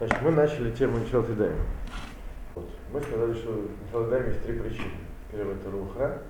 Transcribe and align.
Значит, 0.00 0.22
мы 0.22 0.30
начали 0.30 0.70
тему 0.70 0.96
Нишалтидаем. 0.96 1.58
Вот. 2.54 2.66
Мы 2.90 3.02
сказали, 3.02 3.34
что 3.34 3.52
в 3.52 3.86
Нишалтидаем 3.86 4.28
есть 4.28 4.42
три 4.44 4.58
причины. 4.58 4.94
Первое 5.30 5.56
это 5.56 5.70
Рухра, 5.70 6.22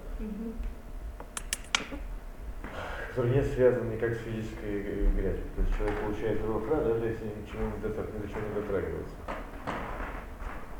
который 3.08 3.30
не 3.30 3.42
связан 3.44 3.88
никак 3.88 4.12
с 4.12 4.18
физической 4.18 5.06
грязью. 5.14 5.44
То 5.54 5.62
есть 5.62 5.76
человек 5.76 6.00
получает 6.00 6.44
Рухра, 6.44 6.76
даже 6.78 7.06
если 7.06 7.26
ничего 7.26 7.62
не, 7.62 7.80
дотр... 7.80 8.08
ни 8.12 8.26
не 8.26 8.54
дотрагивается. 8.60 9.14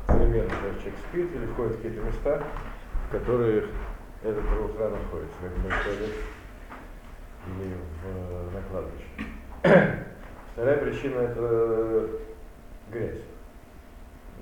Примерно, 0.07 0.49
когда 0.49 0.79
человек 0.81 0.95
спит 1.07 1.33
или 1.33 1.45
входит 1.45 1.71
в 1.71 1.75
какие-то 1.77 2.01
места, 2.01 2.43
в 3.07 3.11
которых 3.11 3.69
этот 4.21 4.43
Рухра 4.43 4.89
находится, 4.89 5.35
как 5.41 5.51
в 5.51 5.83
туалет 5.85 6.15
или 7.47 7.73
в, 8.03 8.53
на 8.53 8.61
кладбище. 8.69 9.07
Вторая 10.53 10.77
причина 10.79 11.19
это 11.19 12.30
грязь. 12.91 13.21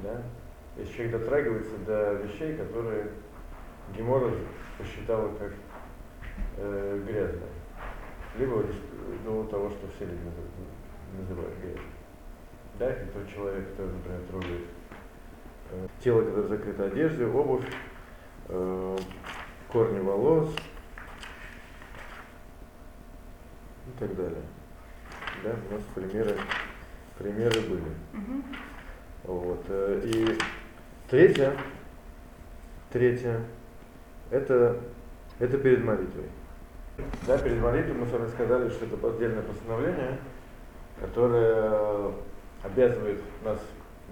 Да? 0.03 0.21
Если 0.77 0.93
человек 0.93 1.19
дотрагивается 1.19 1.77
до 1.79 2.13
вещей, 2.13 2.55
которые 2.57 3.11
Гемора 3.95 4.31
посчитала 4.77 5.33
как 5.35 5.53
э, 6.57 7.03
грязные, 7.05 7.51
либо 8.37 8.63
до 9.25 9.43
того, 9.45 9.69
что 9.69 9.87
все 9.95 10.05
люди 10.05 10.21
называют 11.17 11.57
грязью. 11.59 11.81
Да, 12.77 12.91
и 12.91 13.05
тот 13.07 13.27
человек, 13.27 13.69
который, 13.71 13.91
например, 13.91 14.21
трогает 14.29 14.61
э, 15.71 15.87
тело, 16.01 16.21
которое 16.23 16.47
закрыто 16.47 16.85
одеждой, 16.85 17.29
обувь, 17.29 17.65
э, 18.47 18.97
корни 19.69 19.99
волос 19.99 20.55
и 23.87 23.99
так 23.99 24.15
далее. 24.15 24.41
Да, 25.43 25.55
у 25.69 25.73
нас 25.73 25.83
примеры, 25.95 26.37
примеры 27.19 27.59
были. 27.61 27.81
Угу. 28.13 28.43
Вот. 29.25 29.65
Э, 29.67 30.01
и 30.03 30.37
третье, 31.09 31.53
третье, 32.91 33.41
это, 34.31 34.79
это 35.37 35.57
перед 35.57 35.83
молитвой. 35.83 36.25
Да, 37.27 37.37
перед 37.37 37.61
молитвой 37.61 37.93
мы 37.93 38.05
с 38.07 38.11
вами 38.11 38.27
сказали, 38.27 38.69
что 38.69 38.85
это 38.85 39.07
отдельное 39.07 39.43
постановление, 39.43 40.17
которое 40.99 42.13
обязывает 42.63 43.21
нас 43.43 43.59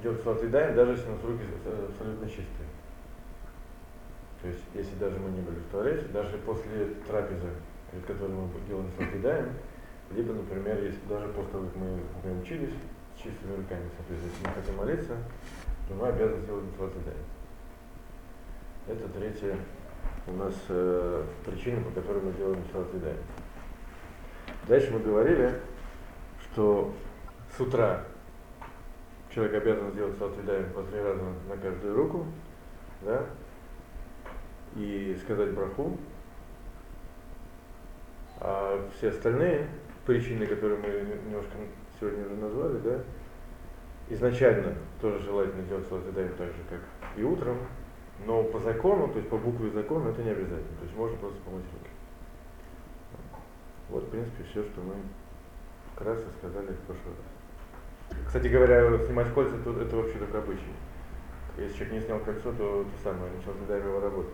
делать 0.02 0.22
салатвидаем, 0.24 0.76
даже 0.76 0.92
если 0.92 1.08
у 1.08 1.12
нас 1.12 1.24
руки 1.24 1.44
абсолютно 1.90 2.28
чистые. 2.28 2.68
То 4.42 4.48
есть, 4.48 4.64
если 4.76 4.96
даже 5.00 5.18
мы 5.20 5.31
не 5.31 5.42
были 5.42 5.58
в 5.59 5.72
туалете, 5.72 6.06
даже 6.14 6.38
после 6.40 6.86
трапезы, 7.08 7.50
перед 7.92 8.06
которой 8.06 8.31
мы 8.31 8.48
делаем 8.68 8.90
салатвидаем, 8.96 9.50
либо, 10.12 10.34
например, 10.34 10.84
если 10.84 11.00
даже 11.09 11.28
после 11.30 11.52
того, 11.52 11.66
как 11.66 11.76
мы, 11.76 12.00
мы 12.24 12.40
учились 12.40 12.74
чистыми 13.18 13.56
руками, 13.56 13.90
соответственно, 13.96 14.32
если 14.32 14.48
мы 14.48 14.54
хотим 14.54 14.76
молиться, 14.76 15.18
то 15.88 15.94
мы 15.96 16.08
обязаны 16.08 16.42
сделать 16.44 16.66
салатвидаем. 16.78 17.26
Это 18.88 19.09
третья 19.09 19.58
у 20.28 20.32
нас 20.34 20.54
э, 20.70 21.24
причина, 21.46 21.82
по 21.82 21.92
которой 21.92 22.22
мы 22.22 22.34
делаем 22.34 22.64
салатвидаем. 22.72 23.18
Дальше 24.68 24.92
мы 24.92 25.00
говорили, 25.00 25.59
что 26.42 26.94
с 27.56 27.59
утра 27.59 28.04
человек 29.34 29.62
обязан 29.62 29.92
сделать 29.92 30.18
салатвидаем 30.18 30.72
по 30.74 30.84
три 30.84 31.00
раза 31.00 31.24
на 31.50 31.58
каждую 31.58 31.96
руку, 31.96 32.26
да, 33.02 33.26
и 34.76 35.18
сказать 35.22 35.54
браху, 35.54 35.98
а 38.40 38.90
все 38.98 39.09
остальные 39.09 39.68
причины, 40.06 40.46
которые 40.46 40.80
мы 40.80 40.88
немножко 41.26 41.58
сегодня 42.00 42.26
уже 42.26 42.36
назвали, 42.36 42.78
да, 42.80 43.03
изначально 44.09 44.76
тоже 45.02 45.20
желательно 45.20 45.64
делать 45.64 45.88
салатвидаем 45.88 46.34
так 46.38 46.48
же, 46.48 46.62
как 46.70 46.80
и 47.16 47.23
утром, 47.23 47.58
но 48.26 48.44
по 48.44 48.59
закону, 48.59 49.08
то 49.09 49.17
есть 49.17 49.30
по 49.30 49.38
букве 49.38 49.70
закона 49.72 50.09
это 50.09 50.23
не 50.23 50.31
обязательно, 50.31 50.78
то 50.78 50.84
есть 50.84 50.95
можно 50.95 51.18
просто 51.18 51.40
помыть 51.42 51.66
руки. 51.74 51.91
Вот, 53.90 54.03
в 54.03 54.09
принципе, 54.09 54.44
все, 54.44 54.63
что 54.63 54.81
мы 54.81 54.96
вкратце 55.96 56.25
сказали 56.40 56.68
в 56.68 56.80
прошлый 56.81 57.13
раз. 57.16 58.18
Кстати 58.28 58.47
говоря, 58.47 58.97
снимать 59.06 59.34
кольца 59.34 59.56
это, 59.56 59.72
это 59.72 59.96
вообще 59.96 60.18
только 60.18 60.40
обычай. 60.40 60.74
Если 61.58 61.78
человек 61.78 61.94
не 61.94 62.02
снял 62.02 62.19
кольцо, 62.19 62.52
то 62.52 62.84
то 62.84 63.03
самое, 63.03 63.31
начал 63.31 63.53
не 63.53 63.85
его 63.85 64.00
работать. 64.00 64.34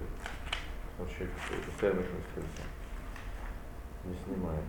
Потому 0.92 1.10
что 1.10 1.20
человек 1.20 1.66
постоянно 1.66 2.00
носит 2.02 2.26
кольцо. 2.36 2.64
Не 4.06 4.16
снимаем. 4.26 4.64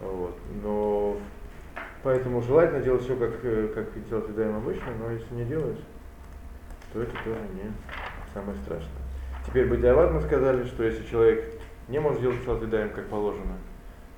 Вот. 0.00 0.36
Но 0.62 1.16
поэтому 2.02 2.42
желательно 2.42 2.80
делать 2.80 3.02
все, 3.02 3.16
как, 3.16 3.40
как 3.40 4.08
делать 4.08 4.30
Идаем 4.30 4.56
обычно, 4.56 4.92
но 4.98 5.10
если 5.10 5.34
не 5.34 5.44
делаешь, 5.44 5.78
то 6.92 7.02
это 7.02 7.12
тоже 7.24 7.40
не 7.54 7.72
самое 8.34 8.56
страшное. 8.58 8.90
Теперь 9.46 9.68
Бадиават 9.68 10.12
мы 10.12 10.20
сказали, 10.22 10.64
что 10.64 10.84
если 10.84 11.04
человек 11.04 11.60
не 11.88 11.98
может 11.98 12.20
делать 12.20 12.42
Салатидаем 12.44 12.90
как 12.90 13.06
положено, 13.08 13.56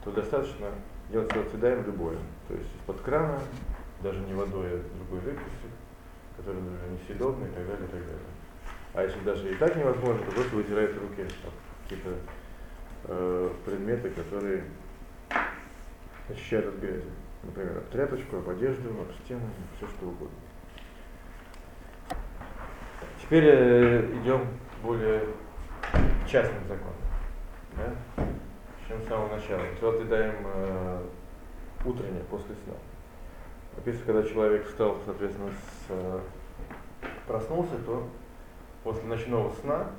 то 0.05 0.11
достаточно 0.11 0.69
делать 1.11 1.31
Салатидаем 1.33 1.85
любое. 1.87 2.19
То 2.49 2.55
есть 2.55 2.69
из-под 2.81 3.01
крана, 3.01 3.41
даже 4.03 4.21
не 4.21 4.35
водой, 4.35 4.67
а 4.67 4.83
другой 4.99 5.21
жидкостью, 5.25 5.71
которая 6.37 6.63
даже 6.63 6.93
несъедобная 6.93 7.49
и 7.49 7.53
так 7.53 7.67
далее, 7.67 7.87
и 7.87 7.91
так 7.91 8.01
далее. 8.01 8.19
А 8.95 9.03
если 9.03 9.21
даже 9.21 9.51
и 9.51 9.55
так 9.57 9.75
невозможно, 9.77 10.25
то 10.25 10.33
просто 10.33 10.55
вытирает 10.55 10.95
руки 10.97 11.27
какие-то 11.83 12.11
э, 13.05 13.51
предметы, 13.65 14.11
которые 14.11 14.65
очищают 16.29 16.69
от 16.69 16.81
грязи. 16.81 17.11
Например, 17.47 17.79
об 17.79 17.85
тряпочку, 17.91 18.37
об 18.39 18.49
одежду, 18.49 18.91
об 18.91 19.13
стену, 19.25 19.43
все 19.77 19.87
что 19.87 20.07
угодно. 20.07 20.37
Теперь 23.23 23.45
э, 23.47 24.19
идем 24.21 24.47
более 24.83 25.23
частным 26.27 26.63
законам. 26.69 26.95
Да? 27.77 28.25
Начнем 28.81 29.03
с 29.03 29.09
самого 29.09 29.35
начала. 29.35 29.61
Сначала 29.79 30.05
даем 30.05 30.35
э, 30.45 31.03
утреннее, 31.85 32.25
после 32.25 32.55
сна. 32.65 32.75
Написано, 33.77 34.05
когда 34.07 34.23
человек 34.23 34.67
встал, 34.67 34.99
соответственно, 35.05 35.51
с, 35.51 35.87
э, 35.89 36.21
проснулся, 37.27 37.77
то 37.85 38.09
после 38.83 39.05
ночного 39.05 39.53
сна, 39.61 39.91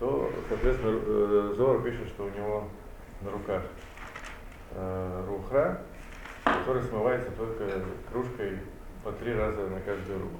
то, 0.00 0.30
соответственно, 0.48 1.00
э, 1.04 1.54
Зора 1.56 1.80
пишет, 1.82 2.08
что 2.08 2.24
у 2.24 2.30
него 2.30 2.68
на 3.20 3.30
руках 3.30 3.62
э, 4.72 5.24
рухра, 5.28 5.82
который 6.44 6.82
смывается 6.82 7.30
только 7.32 7.64
кружкой 8.10 8.58
по 9.02 9.12
три 9.12 9.34
раза 9.34 9.68
на 9.68 9.80
каждую 9.80 10.20
руку. 10.22 10.38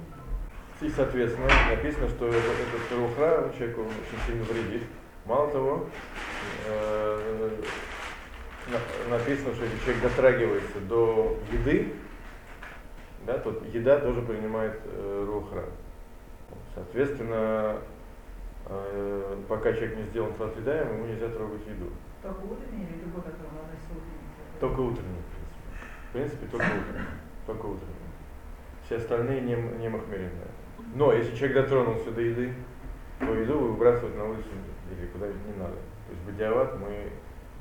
И, 0.81 0.89
соответственно, 0.89 1.47
написано, 1.69 2.09
что 2.09 2.27
этот, 2.27 2.37
этот 2.37 2.97
рухра 2.97 3.51
человеку 3.57 3.81
очень 3.81 4.25
сильно 4.25 4.43
вредит. 4.43 4.83
Мало 5.25 5.49
того, 5.49 5.85
э, 6.67 7.49
написано, 9.09 9.53
что 9.53 9.63
если 9.63 9.79
человек 9.79 10.03
дотрагивается 10.03 10.79
до 10.81 11.37
еды, 11.51 11.93
да, 13.25 13.37
то 13.39 13.49
еда 13.71 13.99
тоже 13.99 14.21
принимает 14.21 14.79
э, 14.85 15.25
рухра. 15.27 15.65
Соответственно, 16.75 17.77
э, 18.65 19.37
пока 19.47 19.71
человек 19.73 19.97
не 19.97 20.03
сделан 20.03 20.33
салатвидаем, 20.37 20.97
ему 20.97 21.05
нельзя 21.07 21.29
трогать 21.29 21.65
еду. 21.67 21.89
Только 22.21 22.41
утренний 22.41 22.83
или 22.83 23.01
любой, 23.05 23.21
который 23.21 23.47
утренний? 23.91 24.59
Только 24.59 24.79
утренний, 24.81 25.23
принципе. 26.15 26.47
Только 26.47 26.65
утренний. 26.65 27.07
Только 27.45 27.65
утренний. 27.65 27.93
Все 28.85 28.95
остальные 28.97 29.41
не, 29.41 29.55
не 29.55 29.89
махмеренные. 29.89 30.47
Но 30.95 31.11
если 31.11 31.35
человек 31.35 31.63
дотронулся 31.63 32.11
до 32.11 32.21
еды, 32.21 32.53
то 33.19 33.33
еду 33.33 33.59
выбрасывать 33.59 34.15
на 34.15 34.25
улицу 34.25 34.47
или 34.91 35.07
куда-нибудь 35.07 35.45
не 35.45 35.53
надо. 35.59 35.75
То 35.75 36.11
есть 36.11 36.23
бадиават 36.23 36.79
мы 36.79 37.11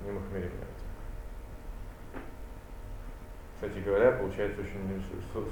не 0.05 0.13
махмерим 0.13 0.51
это. 0.61 0.85
Кстати 3.55 3.83
говоря, 3.83 4.13
получается 4.13 4.61
очень 4.61 5.03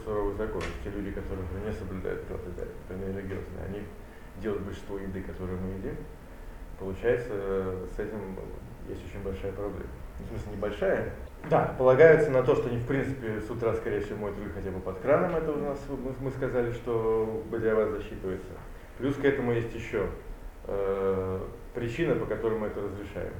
суровый 0.05 0.35
закон. 0.35 0.61
Те 0.85 0.91
люди, 0.91 1.13
которые 1.13 1.47
не 1.65 1.73
соблюдают 1.73 2.27
Галатадай, 2.29 2.67
например, 2.89 3.17
религиозные, 3.17 3.65
они 3.67 3.83
делают 4.41 4.65
большинство 4.65 4.99
еды, 4.99 5.23
которую 5.23 5.59
мы 5.61 5.71
едим, 5.71 5.97
получается, 6.79 7.33
с 7.97 7.99
этим 7.99 8.37
есть 8.89 9.03
очень 9.09 9.23
большая 9.23 9.53
проблема. 9.53 9.89
Ну, 10.19 10.25
в 10.25 10.29
смысле, 10.29 10.53
небольшая, 10.57 11.13
да, 11.51 11.75
полагаются 11.79 12.31
на 12.31 12.43
то, 12.43 12.55
что 12.55 12.69
они 12.69 12.79
в 12.79 12.87
принципе 12.87 13.41
с 13.41 13.51
утра, 13.51 13.75
скорее 13.75 14.01
всего, 14.01 14.19
моют 14.19 14.39
руки 14.39 14.51
хотя 14.55 14.71
бы 14.71 14.81
под 14.81 14.99
краном. 15.01 15.37
Это 15.37 15.53
у 15.53 15.59
нас 15.59 15.79
мы, 16.21 16.31
сказали, 16.31 16.73
что 16.73 17.43
бадиават 17.51 17.91
засчитывается. 17.91 18.53
Плюс 18.99 19.17
к 19.17 19.25
этому 19.25 19.53
есть 19.53 19.75
еще 19.75 20.07
э, 20.67 21.41
причина, 21.75 22.15
по 22.15 22.27
которой 22.27 22.59
мы 22.59 22.69
это 22.69 22.81
разрешаем. 22.81 23.33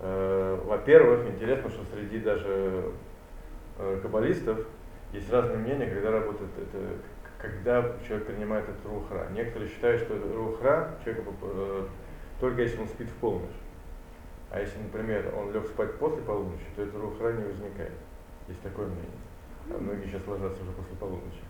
Э, 0.00 0.60
во-первых, 0.64 1.26
интересно, 1.28 1.70
что 1.70 1.84
среди 1.94 2.18
даже 2.18 2.92
э, 3.78 3.98
каббалистов 4.02 4.58
есть 5.12 5.30
разные 5.30 5.58
мнения, 5.58 5.86
когда 5.86 6.10
работает 6.10 6.50
это, 6.58 6.78
когда 7.38 7.92
человек 8.06 8.26
принимает 8.26 8.64
этот 8.68 8.84
рухра. 8.86 9.28
Некоторые 9.32 9.70
считают, 9.70 10.02
что 10.02 10.14
рухра 10.34 10.96
человека 11.04 11.30
э, 11.42 11.86
только 12.40 12.62
если 12.62 12.80
он 12.80 12.88
спит 12.88 13.08
в 13.08 13.14
полночь. 13.14 13.50
А 14.52 14.60
если, 14.60 14.78
например, 14.80 15.32
он 15.34 15.50
лег 15.50 15.66
спать 15.66 15.98
после 15.98 16.20
полуночи, 16.20 16.66
то 16.76 16.82
это 16.82 16.98
рухра 16.98 17.32
не 17.32 17.42
возникает. 17.42 17.94
Есть 18.46 18.60
такое 18.60 18.86
мнение. 18.86 19.08
а 19.70 19.78
многие 19.78 20.04
сейчас 20.04 20.26
ложатся 20.26 20.62
уже 20.62 20.72
после 20.72 20.94
полуночи. 20.96 21.40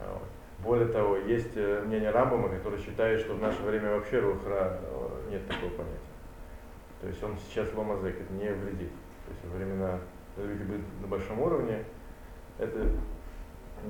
А 0.00 0.10
вот. 0.14 0.28
Более 0.64 0.88
того, 0.88 1.18
есть 1.18 1.54
э, 1.54 1.82
мнение 1.84 2.10
Рамбама, 2.10 2.48
который 2.48 2.80
считает, 2.80 3.20
что 3.20 3.34
в 3.34 3.42
наше 3.42 3.62
время 3.62 3.90
вообще 3.90 4.20
рухра 4.20 4.80
э, 4.80 5.30
нет 5.32 5.46
такого 5.46 5.68
понятия. 5.68 6.14
То 7.02 7.08
есть 7.08 7.22
он 7.22 7.36
сейчас 7.46 7.74
ломазек, 7.74 8.18
это 8.18 8.32
не 8.32 8.50
вредит. 8.50 8.90
То 9.26 9.32
есть 9.32 9.54
времена 9.54 9.98
люди 10.38 10.62
были 10.62 10.82
на 11.02 11.06
большом 11.06 11.42
уровне, 11.42 11.84
это 12.56 12.88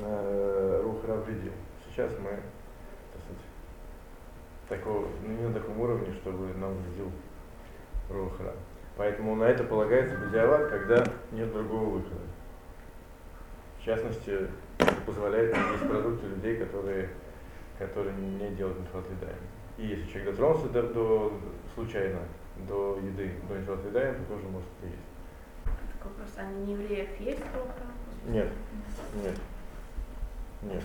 э, 0.00 0.80
рухра 0.82 1.14
вредил. 1.18 1.52
Сейчас 1.86 2.10
мы, 2.18 2.30
так 2.30 3.22
сказать, 3.22 3.44
такого, 4.68 5.06
ну, 5.22 5.28
не 5.28 5.46
на 5.46 5.54
таком 5.54 5.80
уровне, 5.80 6.12
чтобы 6.14 6.52
нам 6.54 6.74
вредил 6.78 7.12
рухра. 8.08 8.52
Поэтому 8.96 9.34
на 9.34 9.44
это 9.44 9.64
полагается 9.64 10.16
бадиават, 10.16 10.70
когда 10.70 11.04
нет 11.32 11.52
другого 11.52 11.96
выхода. 11.96 12.20
В 13.80 13.84
частности, 13.84 14.48
это 14.78 15.00
позволяет 15.04 15.54
есть 15.54 15.88
продукты 15.88 16.26
людей, 16.26 16.56
которые, 16.56 17.10
которые 17.78 18.14
не 18.16 18.50
делают 18.50 18.78
инфратледаем. 18.78 19.36
И 19.76 19.86
если 19.86 20.06
человек 20.08 20.30
дотронулся 20.30 20.68
до, 20.68 20.82
до, 20.82 21.32
случайно 21.74 22.20
до 22.68 22.98
еды, 23.02 23.32
до 23.48 23.58
инфратледаем, 23.58 24.14
то 24.16 24.34
тоже 24.34 24.46
может 24.46 24.68
это 24.78 24.92
есть. 24.92 25.02
Такой 25.92 26.12
вопрос, 26.12 26.30
а 26.36 26.44
не 26.44 26.72
евреев 26.72 27.08
есть 27.20 27.42
только? 27.52 27.82
Нет, 28.26 28.52
нет, 29.22 29.36
нет. 30.62 30.82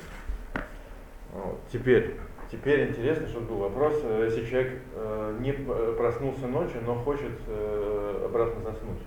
Вот. 1.31 1.59
Теперь, 1.71 2.19
теперь 2.51 2.89
интересно, 2.89 3.27
что 3.27 3.41
был 3.41 3.57
вопрос, 3.57 3.99
э, 4.03 4.25
если 4.25 4.45
человек 4.45 4.81
э, 4.95 5.37
не 5.39 5.53
проснулся 5.53 6.47
ночью, 6.47 6.81
но 6.85 6.95
хочет 6.95 7.33
э, 7.47 8.23
обратно 8.25 8.61
заснуть, 8.61 9.01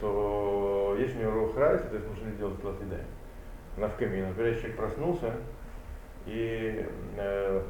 то 0.00 0.96
если 0.98 1.18
у 1.18 1.22
него 1.22 1.32
рух 1.32 1.56
райс, 1.56 1.82
то 1.82 1.94
есть 1.94 2.08
нужно 2.08 2.30
сделать 2.32 2.62
латыдай. 2.62 3.02
На 3.76 3.88
вкамин. 3.88 4.28
Например, 4.28 4.48
если 4.48 4.62
человек 4.62 4.78
проснулся 4.78 5.32
и, 6.26 6.86
э, 7.16 7.62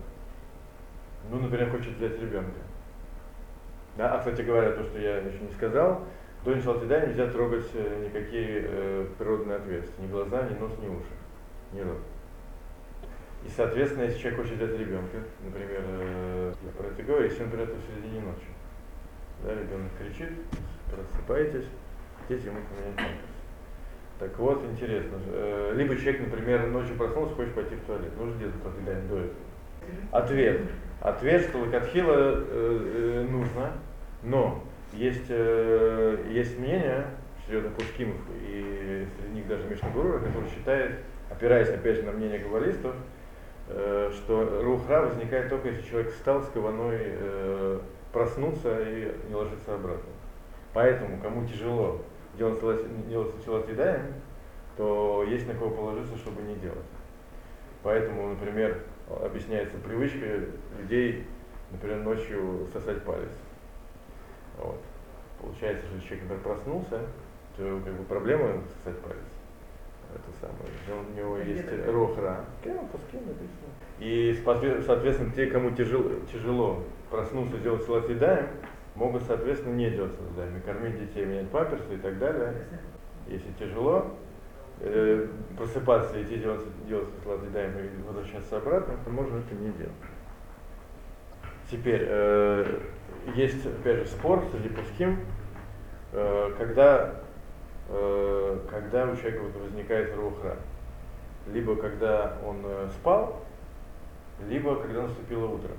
ну, 1.31 1.39
например, 1.39 1.71
хочет 1.71 1.97
взять 1.97 2.21
ребенка. 2.21 2.61
Да? 3.97 4.15
А, 4.15 4.19
кстати 4.19 4.43
говоря, 4.43 4.71
то, 4.71 4.85
что 4.85 4.99
я 4.99 5.19
еще 5.19 5.41
не 5.41 5.53
сказал, 5.53 6.03
до 6.45 6.55
иншалтида 6.55 7.07
нельзя 7.07 7.27
трогать 7.31 7.67
э, 7.75 8.05
никакие 8.07 8.65
э, 8.65 9.07
природные 9.19 9.57
отверстия, 9.59 10.05
ни 10.05 10.11
глаза, 10.11 10.43
ни 10.43 10.59
нос, 10.59 10.73
ни 10.81 10.89
уши, 10.89 11.11
ни 11.73 11.81
рот. 11.81 11.99
И, 13.45 13.51
соответственно, 13.55 14.05
если 14.05 14.19
человек 14.19 14.41
хочет 14.41 14.57
взять 14.57 14.79
ребенка, 14.79 15.19
например, 15.45 15.83
э, 15.85 16.53
я 16.65 16.71
про 16.73 16.89
это 16.89 17.03
говорю, 17.03 17.25
если, 17.25 17.45
например, 17.45 17.69
это 17.69 17.79
в 17.79 17.83
середине 17.87 18.21
ночи, 18.21 18.49
да, 19.45 19.53
ребенок 19.53 19.93
кричит, 19.99 20.33
просыпаетесь, 20.91 21.67
дети 22.29 22.47
ему 22.47 22.59
поменять 22.69 22.97
памперс. 22.97 23.39
Так 24.19 24.39
вот, 24.39 24.65
интересно, 24.65 25.19
э, 25.27 25.73
либо 25.77 25.97
человек, 25.97 26.23
например, 26.23 26.67
ночью 26.67 26.97
проснулся, 26.97 27.35
хочет 27.37 27.55
пойти 27.55 27.77
в 27.77 27.81
туалет, 27.83 28.11
нужно 28.19 28.39
делать 28.41 28.55
отделяем 28.65 29.09
до 29.09 29.19
этого. 29.19 29.49
Ответ. 30.11 30.61
Ответ, 31.01 31.43
что 31.43 31.59
лакатхила 31.59 32.15
э, 32.17 32.43
э, 32.49 33.27
нужно, 33.31 33.73
но 34.25 34.65
есть, 34.93 35.27
э, 35.29 36.25
есть 36.31 36.59
мнение 36.59 37.07
среди 37.47 37.69
пускимов 37.69 38.17
и 38.49 39.07
среди 39.17 39.35
них 39.35 39.47
даже 39.47 39.65
Мишнагурура, 39.69 40.19
который 40.19 40.51
считает, 40.51 40.97
опираясь 41.31 41.69
опять 41.69 41.97
же 41.97 42.03
на 42.03 42.13
мнение 42.13 42.41
габбалистов, 42.41 42.95
что 43.69 44.63
рухра 44.63 45.03
возникает 45.03 45.51
только 45.51 45.69
если 45.69 45.89
человек 45.89 46.13
встал 46.13 46.43
с 46.43 46.49
каваной 46.49 46.99
э, 47.01 47.81
проснуться 48.13 48.81
и 48.81 49.13
не 49.29 49.35
ложиться 49.35 49.75
обратно. 49.75 50.11
Поэтому, 50.73 51.21
кому 51.21 51.47
тяжело 51.47 52.01
делать 52.37 52.61
сначала 52.61 53.67
едаем, 53.69 54.15
то 54.77 55.25
есть 55.29 55.47
на 55.47 55.55
кого 55.55 55.71
положиться, 55.71 56.17
чтобы 56.17 56.43
не 56.43 56.55
делать. 56.57 56.79
Поэтому, 57.83 58.29
например, 58.31 58.83
объясняется 59.09 59.77
привычка 59.79 60.45
людей, 60.79 61.27
например, 61.71 61.99
ночью 61.99 62.67
сосать 62.73 63.03
палец. 63.03 63.31
Вот. 64.57 64.81
Получается, 65.41 65.87
что 65.87 66.01
человек, 66.01 66.29
когда 66.29 66.43
проснулся, 66.43 67.01
то 67.57 67.81
как 67.85 67.95
бы 67.95 68.05
проблема 68.05 68.63
сосать 68.79 69.01
палец. 69.01 69.38
Это 70.15 70.31
самое. 70.41 71.05
У 71.09 71.17
него 71.17 71.39
есть 71.39 71.67
рохра. 71.87 72.45
И, 74.01 74.41
соответственно, 74.45 75.33
те, 75.33 75.47
кому 75.47 75.71
тяжело, 75.73 76.11
тяжело 76.33 76.83
проснуться, 77.11 77.59
сделать 77.59 77.85
салат 77.85 78.09
едаем, 78.09 78.47
могут, 78.95 79.23
соответственно, 79.25 79.75
не 79.75 79.91
делать 79.91 80.13
салат 80.13 80.51
кормить 80.65 80.99
детей, 80.99 81.25
менять 81.25 81.51
памперсы 81.51 81.95
и 81.95 81.99
так 81.99 82.19
далее. 82.19 82.55
Если 83.27 83.53
тяжело, 83.59 84.15
э, 84.81 85.27
просыпаться 85.57 86.19
и 86.19 86.23
идти 86.23 86.37
делать, 86.37 86.63
делать 86.89 87.09
салат 87.23 87.43
едаем 87.45 87.73
и 87.79 88.03
возвращаться 88.03 88.57
обратно, 88.57 88.95
то 89.05 89.11
можно 89.11 89.39
это 89.39 89.55
не 89.55 89.71
делать. 89.73 89.93
Теперь, 91.71 92.03
э, 92.09 92.81
есть, 93.35 93.67
опять 93.67 93.99
же, 93.99 94.07
спор 94.07 94.43
среди 94.51 94.71
пуским, 94.71 95.19
э, 96.13 96.55
когда, 96.57 97.21
когда 97.89 99.07
у 99.07 99.17
человека 99.17 99.43
вот 99.43 99.63
возникает 99.63 100.15
рухра. 100.15 100.57
Либо 101.47 101.77
когда 101.77 102.37
он 102.45 102.59
э, 102.65 102.89
спал, 103.01 103.43
либо 104.47 104.77
когда 104.77 105.03
наступило 105.03 105.47
утро. 105.47 105.71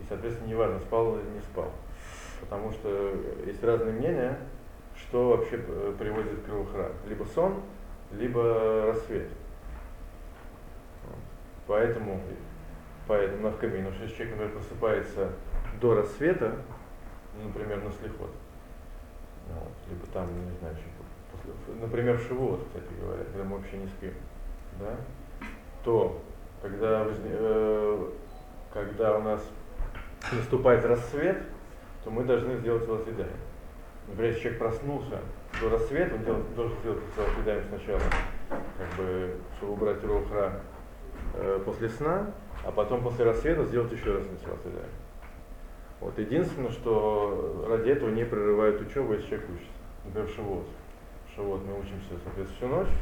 И, 0.00 0.04
соответственно, 0.08 0.48
неважно, 0.48 0.80
спал 0.80 1.16
или 1.16 1.28
не 1.30 1.40
спал. 1.40 1.70
Потому 2.40 2.72
что 2.72 3.14
есть 3.46 3.62
разные 3.62 3.92
мнения, 3.92 4.38
что 4.96 5.30
вообще 5.30 5.58
приводит 5.98 6.42
к 6.44 6.48
рухра. 6.48 6.90
Либо 7.06 7.24
сон, 7.24 7.62
либо 8.12 8.86
рассвет. 8.86 9.28
Поэтому, 11.66 12.20
поэтому 13.06 13.44
на 13.44 13.50
вкамину, 13.52 13.92
что 13.92 14.02
если 14.02 14.16
человек, 14.16 14.36
например, 14.36 14.56
просыпается 14.56 15.30
до 15.80 15.94
рассвета, 15.94 16.56
например, 17.42 17.82
на 17.82 17.90
слихот. 17.90 18.30
Вот. 19.48 19.72
Либо 19.88 20.06
там, 20.12 20.26
не 20.26 20.56
знаю, 20.58 20.74
после, 20.74 20.92
например, 21.80 22.18
в 22.18 22.26
Шивот, 22.26 22.60
кстати 22.66 22.92
говоря, 23.00 23.24
когда 23.24 23.44
мы 23.44 23.56
вообще 23.56 23.76
не 23.76 23.86
спим, 23.88 24.12
да, 24.78 24.96
то 25.84 26.20
когда, 26.62 27.06
э, 27.06 28.08
когда 28.72 29.18
у 29.18 29.22
нас 29.22 29.46
наступает 30.32 30.84
рассвет, 30.84 31.42
то 32.04 32.10
мы 32.10 32.24
должны 32.24 32.56
сделать 32.56 32.86
велосипедаем. 32.86 33.36
Например, 34.08 34.30
если 34.30 34.42
человек 34.42 34.60
проснулся 34.60 35.20
до 35.60 35.70
рассвета, 35.70 36.14
он 36.14 36.24
делает, 36.24 36.54
должен 36.54 36.78
сделать 36.78 37.00
велосипедаем 37.16 37.64
сначала, 37.68 38.00
как 38.48 38.98
бы, 38.98 39.34
чтобы 39.56 39.72
убрать 39.72 40.04
рухра 40.04 40.60
э, 41.34 41.60
после 41.64 41.88
сна, 41.88 42.32
а 42.64 42.70
потом 42.70 43.02
после 43.02 43.24
рассвета 43.24 43.64
сделать 43.64 43.92
еще 43.92 44.12
раз 44.12 44.24
велосипедаем. 44.24 44.90
Вот. 46.00 46.18
Единственное, 46.18 46.70
что 46.70 47.66
ради 47.68 47.90
этого 47.90 48.10
не 48.10 48.24
прерывают 48.24 48.80
учебу, 48.80 49.14
если 49.14 49.28
человек 49.28 49.48
учится. 49.50 49.72
Например, 50.04 50.28
шивот. 51.34 51.60
Шивот 51.60 51.64
мы 51.64 51.80
учимся, 51.80 52.18
соответственно, 52.22 52.56
всю 52.56 52.68
ночь, 52.68 52.94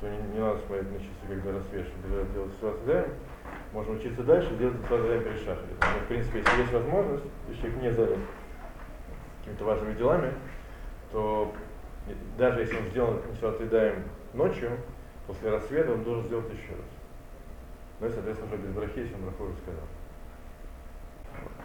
то 0.00 0.08
не, 0.08 0.18
не 0.34 0.38
надо 0.38 0.60
смотреть 0.66 0.92
на 0.92 0.98
часы, 0.98 1.10
когда 1.28 1.52
рассвет, 1.52 1.86
чтобы 1.86 2.32
делать 2.32 2.52
ситуацию 2.52 3.10
Можно 3.72 3.92
учиться 3.94 4.22
дальше, 4.22 4.56
делать 4.56 4.76
ситуацию 4.82 5.22
перед 5.22 5.38
шахрой. 5.38 5.76
Но, 5.80 6.00
в 6.04 6.08
принципе, 6.08 6.38
если 6.38 6.60
есть 6.60 6.72
возможность, 6.72 7.24
если 7.48 7.60
человек 7.60 7.82
не 7.82 7.92
занят 7.92 8.18
какими-то 9.40 9.64
важными 9.64 9.94
делами, 9.94 10.34
то 11.12 11.52
даже 12.36 12.60
если 12.60 12.76
он 12.76 12.84
сделал 12.86 13.20
ситуацию 13.34 14.02
ночью, 14.34 14.70
после 15.26 15.50
рассвета 15.50 15.92
он 15.92 16.04
должен 16.04 16.24
сделать 16.24 16.52
еще 16.52 16.72
раз. 16.72 16.86
Ну 18.00 18.06
и, 18.06 18.10
соответственно, 18.10 18.52
уже 18.52 18.62
без 18.62 18.72
брахи, 18.72 18.98
если 19.00 19.14
он 19.14 19.22
браху 19.22 19.44
уже 19.44 19.54
сказал. 19.56 19.84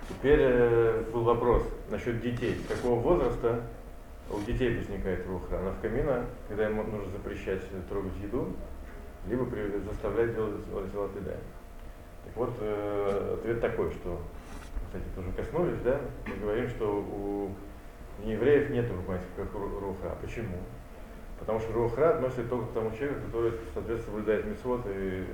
Теперь 0.10 0.39
э, 0.41 1.03
был 1.13 1.24
вопрос 1.24 1.63
насчет 1.89 2.20
детей. 2.20 2.60
Какого 2.67 3.00
возраста 3.00 3.62
у 4.29 4.39
детей 4.41 4.77
возникает 4.77 5.25
рухра? 5.27 5.57
Она 5.57 5.71
в 5.71 5.81
камина, 5.81 6.25
когда 6.47 6.67
ему 6.67 6.83
нужно 6.83 7.11
запрещать 7.11 7.61
трогать 7.89 8.15
еду, 8.21 8.53
либо 9.27 9.45
при, 9.45 9.79
заставлять 9.79 10.33
делать 10.35 10.65
золотые 10.93 11.23
дани. 11.23 11.39
Так 12.25 12.35
вот, 12.35 12.53
э, 12.59 13.37
ответ 13.39 13.61
такой, 13.61 13.91
что, 13.91 14.21
кстати, 14.87 15.05
тоже 15.15 15.31
коснулись, 15.35 15.81
да, 15.83 15.99
мы 16.27 16.35
говорим, 16.35 16.69
что 16.69 16.99
у 16.99 17.51
неевреев 18.25 18.69
нет 18.69 18.87
понятия, 19.05 19.25
как 19.35 19.53
рухра. 19.53 20.17
Почему? 20.21 20.57
Потому 21.39 21.59
что 21.59 21.73
рухра 21.73 22.15
относится 22.15 22.43
только 22.43 22.67
к 22.67 22.73
тому 22.73 22.91
человеку, 22.91 23.25
который, 23.25 23.51
соответственно, 23.73 24.17
соблюдает 24.17 24.45
митцвот 24.45 24.81
и 24.87 25.25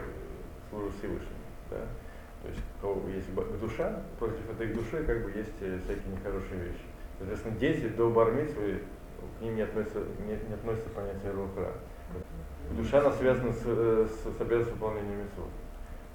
служит 0.69 0.93
Всевышнему. 0.97 1.35
Да? 1.69 1.85
То 2.41 2.47
есть 2.47 2.61
у 2.81 3.07
есть 3.09 3.59
душа, 3.59 4.01
против 4.17 4.49
этой 4.49 4.67
души 4.73 5.03
как 5.03 5.23
бы 5.23 5.31
есть 5.31 5.53
э, 5.61 5.79
всякие 5.83 6.13
нехорошие 6.13 6.63
вещи. 6.63 6.88
Соответственно, 7.19 7.55
дети 7.57 7.87
до 7.89 8.09
бармитсвы, 8.09 8.79
к 9.37 9.41
ним 9.41 9.55
не 9.55 9.61
относится, 9.61 9.99
не, 10.25 10.31
не 10.47 10.53
относится 10.53 10.89
понятие 10.89 11.31
рухра. 11.31 11.73
Душа 12.71 12.99
она 12.99 13.11
связана 13.11 13.51
с, 13.51 13.61
э, 13.65 14.07
с, 14.07 14.37
с 14.37 14.41
обязанностью 14.41 14.75
выполнения 14.75 15.15
митцвот. 15.15 15.49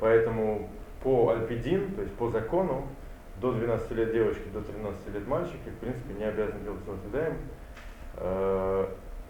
Поэтому 0.00 0.68
по 1.02 1.30
альпидин, 1.30 1.94
то 1.94 2.02
есть 2.02 2.14
по 2.14 2.30
закону, 2.30 2.88
до 3.40 3.52
12 3.52 3.90
лет 3.92 4.12
девочки, 4.12 4.48
до 4.52 4.62
13 4.62 5.14
лет 5.14 5.26
мальчики, 5.26 5.68
в 5.68 5.78
принципе, 5.78 6.14
не 6.14 6.24
обязаны 6.24 6.62
делать 6.64 6.80
созидаем. 6.86 7.36
Э, 8.16 8.86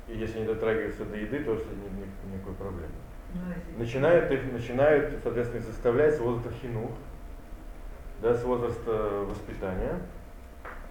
и 0.07 0.16
если 0.16 0.40
не 0.40 0.47
дотрагиваются 0.47 1.04
до 1.04 1.16
еды, 1.16 1.43
то 1.43 1.54
нет 1.54 2.09
никакой 2.33 2.54
проблемы. 2.54 2.93
Ну, 3.35 3.78
Начинают 3.78 4.31
их, 4.31 4.52
начинают, 4.52 5.21
соответственно, 5.23 5.62
заставлять 5.62 6.14
с 6.14 6.21
возраста 6.21 6.52
хинух, 6.61 6.90
да, 8.23 8.35
с 8.35 8.45
возраста 8.45 9.25
воспитания, 9.28 9.99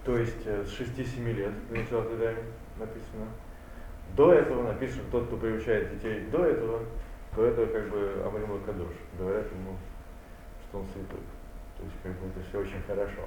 то 0.04 0.18
есть 0.18 0.46
э, 0.46 0.64
с 0.64 0.80
6-7 0.80 1.32
лет, 1.32 1.52
начала 1.70 2.02
написано. 2.78 3.26
До 4.16 4.32
этого 4.32 4.68
написано, 4.68 5.02
тот, 5.10 5.26
кто 5.26 5.36
приучает 5.36 5.90
детей 5.94 6.26
до 6.30 6.44
этого, 6.44 6.80
то 7.34 7.44
это 7.44 7.66
как 7.66 7.88
бы 7.88 8.22
Амриму 8.24 8.58
Кадош. 8.64 8.92
Говорят 9.18 9.46
ему, 9.50 9.76
что 10.68 10.78
он 10.78 10.86
святой. 10.86 11.20
То 11.78 11.84
есть 11.84 11.96
как 12.02 12.12
бы 12.12 12.28
это 12.28 12.48
все 12.48 12.60
очень 12.60 12.82
хорошо. 12.86 13.22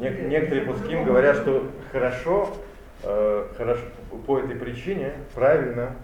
Нек- 0.00 0.26
некоторые 0.26 0.66
пуским 0.66 1.04
говорят, 1.04 1.36
что 1.36 1.70
хорошо, 1.92 2.56
э, 3.02 3.48
хорошо 3.56 3.82
по 4.26 4.38
этой 4.38 4.56
причине 4.56 5.12
правильно 5.34 5.94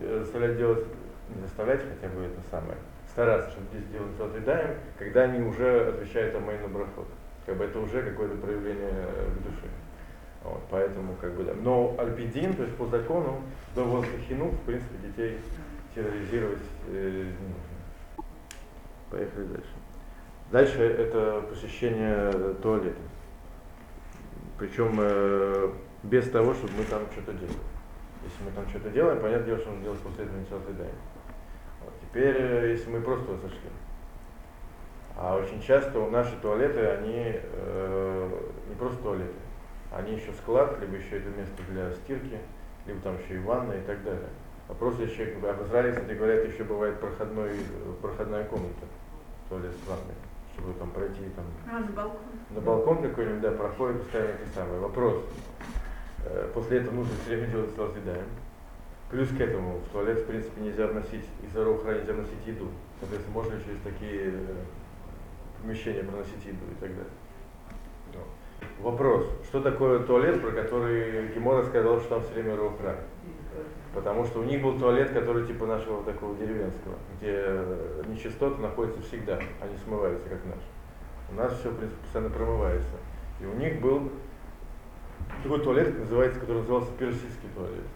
э, 0.00 0.20
заставлять 0.22 0.56
делать, 0.56 0.86
не 1.34 1.42
заставлять 1.42 1.80
хотя 1.80 2.12
бы 2.14 2.22
это 2.22 2.40
самое, 2.50 2.78
стараться, 3.10 3.50
чтобы 3.50 3.66
здесь 3.72 3.84
делать 3.88 4.44
даем, 4.44 4.70
когда 4.98 5.22
они 5.22 5.40
уже 5.46 5.88
отвечают 5.88 6.34
Амейну 6.36 6.68
Брахот. 6.68 7.08
Как 7.46 7.56
бы 7.56 7.64
это 7.64 7.78
уже 7.78 8.02
какое-то 8.02 8.36
проявление 8.36 8.90
э, 8.90 9.30
к 9.30 9.42
душе. 9.42 9.68
Вот, 10.42 10.62
поэтому 10.70 11.14
как 11.20 11.32
бы 11.34 11.44
да. 11.44 11.54
Но 11.54 11.94
альпидин, 11.98 12.54
то 12.54 12.62
есть 12.62 12.76
по 12.76 12.86
закону, 12.86 13.42
до 13.74 13.84
возраста 13.84 14.18
хину, 14.28 14.48
в 14.48 14.60
принципе, 14.60 14.96
детей 15.06 15.38
терроризировать 15.94 16.62
э, 16.88 17.32
не 17.38 17.48
нужно. 17.48 18.24
Поехали 19.10 19.44
дальше. 19.44 19.70
Дальше 20.50 20.82
это 20.82 21.44
посещение 21.48 22.30
э, 22.32 22.54
туалета. 22.62 23.00
Причем 24.58 24.96
э, 25.00 25.72
без 26.02 26.30
того, 26.30 26.54
чтобы 26.54 26.72
мы 26.78 26.84
там 26.84 27.02
что-то 27.12 27.32
делали. 27.32 27.58
Если 28.22 28.44
мы 28.44 28.50
там 28.52 28.68
что-то 28.68 28.90
делаем, 28.90 29.20
понятное 29.20 29.46
дело, 29.46 29.58
что 29.58 29.70
нужно 29.70 29.84
делать 29.84 30.00
после 30.00 30.24
этого 30.24 30.72
даем. 30.74 30.90
Вот. 31.82 31.92
Теперь, 32.02 32.36
э, 32.38 32.70
если 32.70 32.90
мы 32.90 33.00
просто 33.00 33.34
зашли. 33.36 33.70
А 35.16 35.36
очень 35.36 35.62
часто 35.62 36.00
у 36.00 36.10
наши 36.10 36.34
туалеты, 36.42 36.80
они 36.86 37.34
э, 37.40 38.40
не 38.68 38.74
просто 38.74 38.98
туалеты, 39.02 39.32
они 39.92 40.14
еще 40.14 40.32
склад, 40.32 40.78
либо 40.80 40.96
еще 40.96 41.18
это 41.18 41.28
место 41.30 41.62
для 41.70 41.92
стирки, 41.92 42.38
либо 42.86 43.00
там 43.00 43.16
еще 43.22 43.36
и 43.36 43.38
ванна 43.38 43.74
и 43.74 43.80
так 43.82 44.02
далее. 44.02 44.28
А 44.68 44.74
просто 44.74 45.04
в 45.52 45.66
Израиле, 45.68 45.92
кстати, 45.92 46.16
говорят, 46.16 46.44
еще 46.46 46.64
бывает 46.64 46.98
проходной, 46.98 47.52
проходная 48.02 48.44
комната, 48.44 48.86
туалет 49.48 49.72
с 49.72 49.88
ванной, 49.88 50.14
чтобы 50.54 50.72
там 50.74 50.90
пройти 50.90 51.22
там 51.36 51.44
А, 51.70 51.78
на 51.80 51.92
балкон. 51.92 52.18
на 52.50 52.60
балкон 52.60 53.02
какой-нибудь, 53.02 53.40
да, 53.40 53.50
проходит 53.52 54.02
постоянно 54.02 54.32
те 54.32 54.46
самые. 54.54 54.80
Вопрос. 54.80 55.22
Э, 56.24 56.50
После 56.54 56.78
этого 56.78 56.94
нужно 56.94 57.12
все 57.24 57.36
время 57.36 57.52
делать 57.52 57.74
сразу 57.76 57.92
едаем. 57.98 58.26
Плюс 59.10 59.28
к 59.28 59.40
этому 59.40 59.78
в 59.78 59.88
туалет, 59.90 60.18
в 60.20 60.26
принципе, 60.26 60.60
нельзя 60.60 60.88
вносить, 60.88 61.24
из-за 61.44 61.62
хранить 61.78 62.00
нельзя 62.00 62.14
вносить 62.14 62.46
еду. 62.46 62.68
Соответственно, 62.98 63.34
можно 63.34 63.60
через 63.60 63.80
такие 63.84 64.32
э, 65.64 65.66
помещения 65.66 66.02
проносить 66.04 66.44
еду 66.44 66.64
и 66.70 66.74
так 66.80 66.90
далее. 66.90 67.12
Ну. 68.12 68.20
Вопрос. 68.84 69.26
Что 69.48 69.60
такое 69.60 70.00
туалет, 70.00 70.40
про 70.40 70.50
который 70.50 71.28
Гемора 71.28 71.64
сказал, 71.64 72.00
что 72.00 72.10
там 72.10 72.22
все 72.22 72.34
время 72.34 72.56
рухра? 72.56 72.96
Потому 73.94 74.24
что 74.24 74.40
у 74.40 74.42
них 74.42 74.60
был 74.60 74.76
туалет, 74.78 75.12
который 75.12 75.46
типа 75.46 75.66
нашего 75.66 76.02
такого 76.02 76.36
деревенского, 76.36 76.96
где 77.16 77.32
э, 77.32 78.02
нечистоты 78.08 78.60
находятся 78.60 79.00
всегда, 79.02 79.38
они 79.60 79.76
смываются, 79.84 80.28
как 80.28 80.44
наш. 80.46 80.58
У 81.30 81.34
нас 81.36 81.56
все, 81.60 81.70
в 81.70 81.76
принципе, 81.76 82.02
постоянно 82.02 82.30
промывается. 82.30 82.96
И 83.40 83.46
у 83.46 83.54
них 83.54 83.80
был 83.80 84.10
такой 85.44 85.60
туалет, 85.60 85.96
называется, 85.96 86.40
который 86.40 86.58
назывался 86.58 86.90
персидский 86.98 87.48
туалет. 87.54 87.86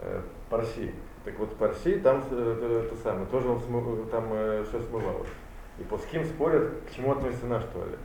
Э, 0.00 0.20
Парси. 0.50 0.94
Так 1.24 1.38
вот, 1.38 1.56
Парси, 1.56 1.98
там 2.00 2.22
э, 2.30 2.84
это, 2.86 2.96
самое, 3.02 3.26
тоже 3.26 3.48
он 3.48 3.58
смы- 3.58 4.06
там 4.10 4.26
все 4.66 4.82
смывалось. 4.82 5.28
И 5.80 5.82
по 5.82 5.98
кем 5.98 6.24
спорят, 6.26 6.72
к 6.86 6.94
чему 6.94 7.12
относится 7.12 7.46
наш 7.46 7.64
туалет. 7.64 7.98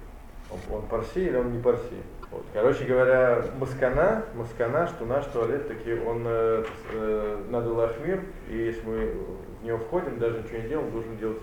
Он, 0.50 0.78
он 0.78 0.82
парси 0.88 1.28
или 1.28 1.36
он 1.36 1.52
не 1.52 1.62
парси. 1.62 2.02
Вот. 2.32 2.44
Короче 2.54 2.86
говоря, 2.86 3.44
маскана, 3.60 4.26
маскана, 4.34 4.88
что 4.88 5.06
наш 5.06 5.26
туалет 5.26 5.68
таки 5.68 5.94
он 5.94 6.24
э, 6.26 6.64
э, 6.94 7.44
надо 7.50 7.74
лахмир, 7.74 8.24
и 8.50 8.58
если 8.58 8.82
мы 8.86 9.14
в 9.62 9.66
него 9.66 9.78
входим, 9.78 10.18
даже 10.20 10.42
ничего 10.42 10.58
не 10.58 10.70
делаем, 10.70 10.92
должен 10.92 11.18
делать 11.18 11.42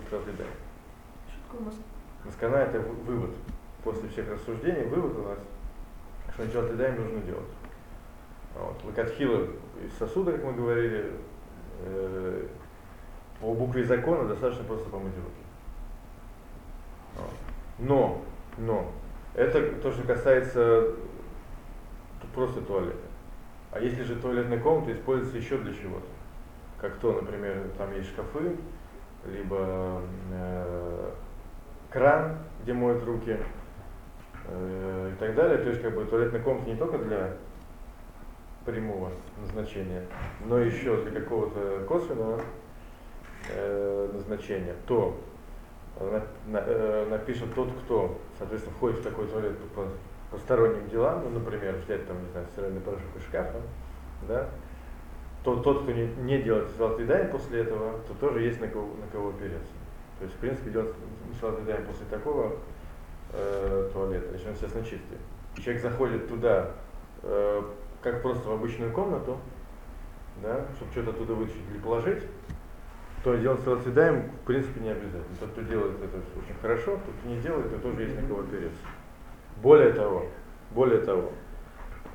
мозг? 1.60 1.76
Маскана 2.24 2.56
это 2.56 2.80
вы- 2.80 2.94
вывод. 3.14 3.30
После 3.84 4.08
всех 4.08 4.30
рассуждений 4.30 4.84
вывод 4.84 5.16
у 5.18 5.22
нас, 5.22 5.38
что 6.34 6.46
ничего 6.46 6.62
едаем 6.62 7.02
нужно 7.02 7.20
делать. 7.20 7.50
Вот. 8.54 8.84
Лакатхила 8.84 9.48
из 9.84 9.98
сосуда, 9.98 10.32
как 10.32 10.44
мы 10.44 10.52
говорили, 10.52 11.12
э, 11.84 12.46
по 13.40 13.54
букве 13.54 13.84
закона 13.84 14.28
достаточно 14.28 14.64
просто 14.64 14.88
помыть 14.88 15.14
руки. 15.16 15.41
Вот. 17.16 17.30
Но, 17.78 18.22
но, 18.58 18.90
это 19.34 19.72
то, 19.80 19.90
что 19.90 20.06
касается 20.06 20.88
просто 22.34 22.60
туалета. 22.62 22.96
А 23.70 23.80
если 23.80 24.02
же 24.02 24.16
туалетная 24.16 24.58
комната 24.58 24.92
используется 24.92 25.38
еще 25.38 25.58
для 25.58 25.72
чего-то, 25.72 26.06
как 26.80 26.96
то, 26.96 27.12
например, 27.12 27.70
там 27.78 27.94
есть 27.94 28.10
шкафы, 28.10 28.56
либо 29.26 30.02
э, 30.32 31.10
кран, 31.90 32.38
где 32.62 32.72
моют 32.72 33.04
руки 33.04 33.38
э, 34.46 35.12
и 35.14 35.18
так 35.18 35.34
далее. 35.34 35.58
То 35.58 35.70
есть 35.70 35.80
как 35.80 35.94
бы 35.94 36.04
туалетная 36.04 36.42
комната 36.42 36.68
не 36.68 36.76
только 36.76 36.98
для 36.98 37.36
прямого 38.64 39.10
назначения, 39.40 40.04
но 40.44 40.58
еще 40.58 41.02
для 41.02 41.20
какого-то 41.20 41.84
косвенного 41.88 42.40
э, 43.48 44.10
назначения, 44.12 44.74
то 44.86 45.16
напишет 47.08 47.54
тот, 47.54 47.70
кто, 47.84 48.18
соответственно, 48.38 48.74
входит 48.76 48.98
в 48.98 49.02
такой 49.02 49.26
туалет 49.26 49.56
по 49.74 49.86
посторонним 50.30 50.88
делам, 50.88 51.22
ну, 51.24 51.38
например, 51.38 51.76
взять 51.76 52.06
там, 52.06 52.22
не 52.24 52.30
знаю, 52.30 52.46
стиральный 52.52 52.80
порошок 52.80 53.14
из 53.16 53.22
шкафа, 53.22 53.60
да, 54.26 54.48
то 55.44 55.56
тот, 55.56 55.82
кто 55.82 55.92
не, 55.92 56.06
не 56.22 56.42
делает 56.42 56.68
дань 57.06 57.28
после 57.28 57.60
этого, 57.60 57.98
то 58.08 58.14
тоже 58.14 58.42
есть 58.42 58.60
на 58.60 58.68
кого, 58.68 58.88
на 59.00 59.06
кого 59.12 59.30
опереться. 59.30 59.72
То 60.18 60.24
есть, 60.24 60.36
в 60.36 60.38
принципе, 60.38 60.70
делать 60.70 60.94
золотые 61.40 61.66
дань 61.66 61.84
после 61.84 62.06
такого 62.06 62.56
э, 63.32 63.90
туалета, 63.92 64.32
если 64.32 64.48
он, 64.48 64.54
естественно, 64.54 64.84
чистый. 64.84 65.18
Человек 65.56 65.82
заходит 65.82 66.28
туда, 66.28 66.70
э, 67.22 67.62
как 68.00 68.22
просто 68.22 68.48
в 68.48 68.52
обычную 68.52 68.92
комнату, 68.92 69.38
да, 70.42 70.64
чтобы 70.76 70.92
что-то 70.92 71.10
оттуда 71.10 71.34
вытащить 71.34 71.62
или 71.70 71.78
положить, 71.78 72.22
то 73.22 73.36
делать 73.36 73.94
дань, 73.94 74.30
в 74.42 74.46
принципе, 74.46 74.80
не 74.80 74.90
обязательно. 74.90 75.36
Тот, 75.38 75.50
кто 75.50 75.62
делает 75.62 75.94
это 76.02 76.16
очень 76.36 76.58
хорошо, 76.60 76.92
тот, 76.92 77.14
кто 77.20 77.28
не 77.28 77.40
делает, 77.40 77.70
то 77.70 77.78
тоже 77.78 78.02
есть 78.02 78.20
на 78.20 78.26
кого 78.26 78.40
опереться. 78.40 78.78
Более 79.62 79.92
того, 79.92 80.26
более 80.72 81.00
того, 81.00 81.30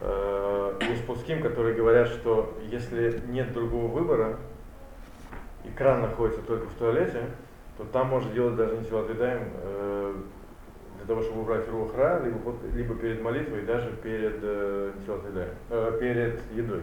э, 0.01 0.79
есть 0.81 1.05
пуским, 1.05 1.41
которые 1.41 1.75
говорят, 1.75 2.09
что 2.09 2.57
если 2.69 3.21
нет 3.27 3.53
другого 3.53 3.87
выбора, 3.87 4.37
и 5.63 5.69
кран 5.69 6.01
находится 6.01 6.41
только 6.41 6.67
в 6.67 6.73
туалете, 6.73 7.21
то 7.77 7.85
там 7.85 8.07
можно 8.07 8.31
делать 8.33 8.55
даже 8.55 8.75
не 8.75 8.83
силатыдаем, 8.83 9.49
э, 9.53 10.15
для 10.97 11.05
того, 11.05 11.21
чтобы 11.21 11.41
убрать 11.41 11.69
рухра, 11.69 12.21
либо, 12.23 12.39
либо 12.73 12.95
перед 12.95 13.21
молитвой, 13.21 13.61
даже 13.61 13.91
перед 14.03 14.39
э, 14.41 14.91
э, 15.69 15.97
перед 15.99 16.41
едой. 16.53 16.81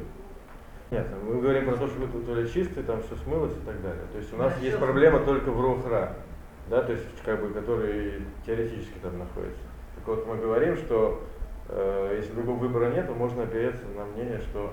Нет, 0.90 1.06
мы 1.26 1.40
говорим 1.40 1.66
про 1.66 1.76
то, 1.76 1.88
что 1.88 2.04
этот 2.04 2.24
туалет 2.24 2.52
чистый, 2.52 2.82
там 2.82 3.02
все 3.02 3.16
смылось 3.16 3.52
и 3.52 3.66
так 3.66 3.80
далее. 3.82 4.04
То 4.12 4.18
есть 4.18 4.32
у 4.32 4.36
нас 4.36 4.52
Да, 4.54 4.60
есть 4.60 4.78
проблема 4.78 5.20
только 5.20 5.50
в 5.50 5.60
рухра, 5.60 6.14
да, 6.68 6.82
то 6.82 6.92
есть 6.92 7.04
как 7.24 7.40
бы, 7.40 7.52
который 7.52 8.22
теоретически 8.46 8.98
там 9.02 9.18
находится. 9.18 9.62
Так 9.96 10.06
вот 10.06 10.26
мы 10.26 10.36
говорим, 10.36 10.76
что 10.76 11.22
э, 11.68 12.14
если 12.18 12.32
другого 12.32 12.58
выбора 12.58 12.90
нет, 12.90 13.06
то 13.06 13.14
можно 13.14 13.42
опереться 13.42 13.84
на 13.96 14.04
мнение, 14.04 14.40
что 14.40 14.72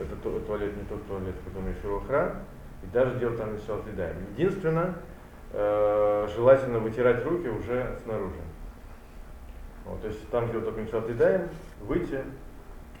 это 0.00 0.14
ту- 0.22 0.40
туалет 0.40 0.76
не 0.76 0.84
тот 0.84 1.06
туалет, 1.06 1.34
в 1.34 1.44
котором 1.48 1.68
есть 1.68 1.84
рухра, 1.84 2.36
и 2.82 2.86
даже 2.86 3.18
делать 3.18 3.38
там 3.38 3.56
все 3.58 3.76
отъедаем. 3.76 4.16
Единственное, 4.36 4.94
э, 5.52 6.28
желательно 6.34 6.78
вытирать 6.78 7.24
руки 7.26 7.48
уже 7.48 7.98
снаружи. 8.04 8.40
Вот, 9.84 10.00
то 10.00 10.06
есть 10.06 10.28
там, 10.30 10.48
где 10.48 10.58
вот 10.58 10.64
только 10.66 10.80
ничего 10.80 10.98
отъедаем, 10.98 11.48
выйти 11.80 12.20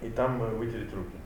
и 0.02 0.10
там 0.10 0.40
вытереть 0.58 0.92
руки. 0.92 1.16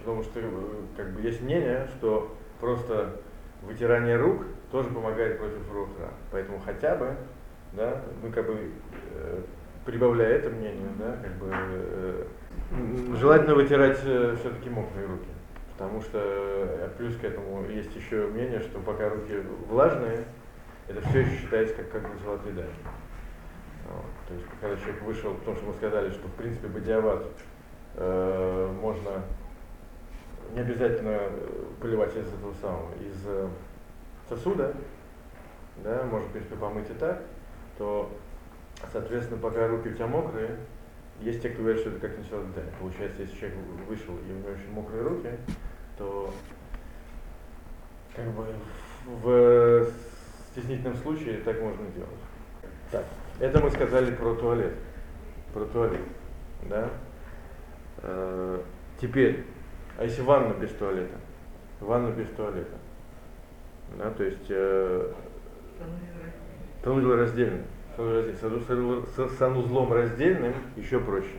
Потому 0.00 0.22
что 0.22 0.40
э, 0.40 0.50
как 0.96 1.12
бы 1.12 1.20
есть 1.20 1.40
мнение, 1.42 1.88
что 1.96 2.34
просто 2.60 3.20
вытирание 3.62 4.16
рук 4.16 4.44
тоже 4.70 4.88
помогает 4.88 5.38
против 5.38 5.72
рухра. 5.72 6.10
Поэтому 6.30 6.58
хотя 6.60 6.96
бы, 6.96 7.16
да, 7.72 8.02
мы 8.22 8.30
как 8.30 8.46
бы 8.46 8.70
э, 9.12 9.42
прибавляя 9.84 10.34
это 10.34 10.50
мнение, 10.50 10.88
да, 10.98 11.16
как 11.22 11.32
бы 11.34 11.48
э, 11.50 12.24
желательно 13.18 13.54
вытирать 13.54 13.98
все-таки 13.98 14.70
мокрые 14.70 15.06
руки. 15.06 15.28
Потому 15.72 16.00
что 16.00 16.18
э, 16.18 16.88
плюс 16.96 17.16
к 17.16 17.24
этому 17.24 17.66
есть 17.68 17.94
еще 17.96 18.26
мнение, 18.26 18.60
что 18.60 18.78
пока 18.78 19.08
руки 19.08 19.42
влажные, 19.68 20.24
это 20.88 21.00
все 21.08 21.20
еще 21.20 21.36
считается 21.38 21.74
как, 21.76 21.90
как 21.90 22.02
золотые 22.24 22.54
дань. 22.54 22.66
Вот. 23.88 24.04
То 24.28 24.34
есть, 24.34 24.46
когда 24.60 24.76
человек 24.76 25.02
вышел, 25.02 25.34
потому 25.34 25.56
что 25.56 25.66
мы 25.66 25.74
сказали, 25.74 26.10
что 26.10 26.28
в 26.28 26.32
принципе 26.32 26.68
бодиават 26.68 27.26
э, 27.96 28.72
можно 28.80 29.22
не 30.52 30.60
обязательно 30.60 31.18
э, 31.20 31.64
поливать 31.80 32.16
из 32.16 32.28
этого 32.28 32.52
самого, 32.60 32.90
из 33.00 33.26
э, 33.26 33.48
сосуда, 34.28 34.74
да, 35.82 36.04
можно, 36.04 36.28
в 36.28 36.32
принципе, 36.32 36.56
помыть 36.56 36.90
и 36.90 36.94
так, 36.94 37.22
то, 37.78 38.10
соответственно, 38.92 39.40
пока 39.40 39.66
руки 39.68 39.88
у 39.88 39.94
тебя 39.94 40.06
мокрые, 40.06 40.56
есть 41.20 41.42
те, 41.42 41.50
кто 41.50 41.62
говорит, 41.62 41.80
что 41.80 41.90
это 41.90 42.00
как 42.00 42.18
начало 42.18 42.44
да. 42.54 42.62
Получается, 42.80 43.22
если 43.22 43.36
человек 43.36 43.58
вышел 43.88 44.14
и 44.14 44.32
у 44.32 44.38
него 44.38 44.50
очень 44.50 44.72
мокрые 44.72 45.02
руки, 45.02 45.30
то 45.96 46.32
как 48.14 48.26
бы 48.32 48.46
в 49.22 49.86
стеснительном 50.50 50.96
случае 50.96 51.38
так 51.38 51.60
можно 51.60 51.86
делать. 51.94 52.10
Так, 52.90 53.04
это 53.40 53.60
мы 53.60 53.70
сказали 53.70 54.14
про 54.14 54.34
туалет. 54.34 54.74
Про 55.54 55.64
туалет. 55.66 56.00
Да? 56.68 56.90
Э, 57.98 58.62
теперь, 59.00 59.44
а 59.98 60.04
если 60.04 60.22
ванна 60.22 60.54
без 60.54 60.70
туалета? 60.70 61.16
Ванна 61.80 62.10
без 62.10 62.28
туалета. 62.28 62.76
Да, 63.98 64.10
то 64.10 64.24
есть 64.24 64.46
э, 64.48 65.12
санузел 66.82 67.16
раздельный. 67.16 67.64
Санузлом 69.38 69.92
раздельным 69.92 70.54
еще 70.76 70.98
проще. 70.98 71.36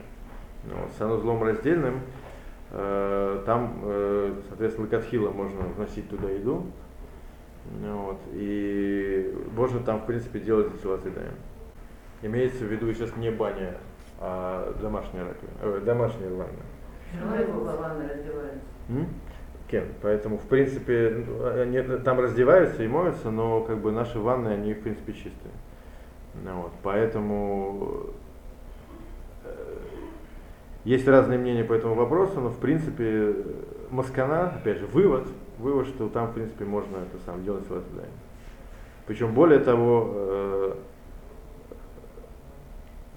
Ну, 0.66 0.76
вот, 0.78 0.92
с 0.94 0.98
санузлом 0.98 1.44
раздельным 1.44 2.02
э, 2.72 3.44
там, 3.46 3.80
э, 3.84 4.36
соответственно, 4.50 4.88
лакатхила 4.88 5.32
можно 5.32 5.62
вносить 5.62 6.10
туда 6.10 6.30
еду. 6.30 6.68
Ну, 7.82 7.98
вот, 7.98 8.20
и 8.34 9.34
можно 9.56 9.80
там, 9.80 10.02
в 10.02 10.06
принципе, 10.06 10.40
делать 10.40 10.72
дистиллации 10.74 11.12
Имеется 12.22 12.66
в 12.66 12.68
виду 12.68 12.94
сейчас 12.94 13.16
не 13.18 13.32
баня, 13.32 13.78
а 14.20 14.74
домашняя 14.82 15.24
раковина, 15.24 15.78
э, 15.78 15.82
домашняя 15.84 16.30
ванна. 16.30 16.60
Кен. 19.68 19.86
Поэтому, 20.02 20.38
в 20.38 20.44
принципе, 20.44 21.26
они 21.56 21.82
там 22.04 22.20
раздеваются 22.20 22.84
и 22.84 22.88
моются, 22.88 23.32
но 23.32 23.62
как 23.62 23.80
бы 23.80 23.92
наши 23.92 24.20
ванны, 24.20 24.50
они, 24.50 24.74
в 24.74 24.82
принципе, 24.82 25.14
чистые. 25.14 25.54
Ну, 26.44 26.62
вот, 26.64 26.72
поэтому 26.82 28.08
э, 29.44 29.78
есть 30.84 31.08
разные 31.08 31.38
мнения 31.38 31.64
по 31.64 31.74
этому 31.74 31.96
вопросу, 31.96 32.42
но 32.42 32.50
в 32.50 32.58
принципе 32.58 33.36
Маскана, 33.92 34.50
опять 34.50 34.80
же, 34.80 34.88
вывод, 34.88 35.28
вывод, 35.60 35.88
что 35.88 36.10
там, 36.10 36.28
в 36.28 36.34
принципе, 36.34 36.66
можно 36.66 36.98
это 36.98 37.24
сам 37.26 37.44
делать 37.44 37.66
свое 37.68 37.84
Причем 39.06 39.34
более 39.34 39.60
того, 39.60 40.12
э, 40.14 40.76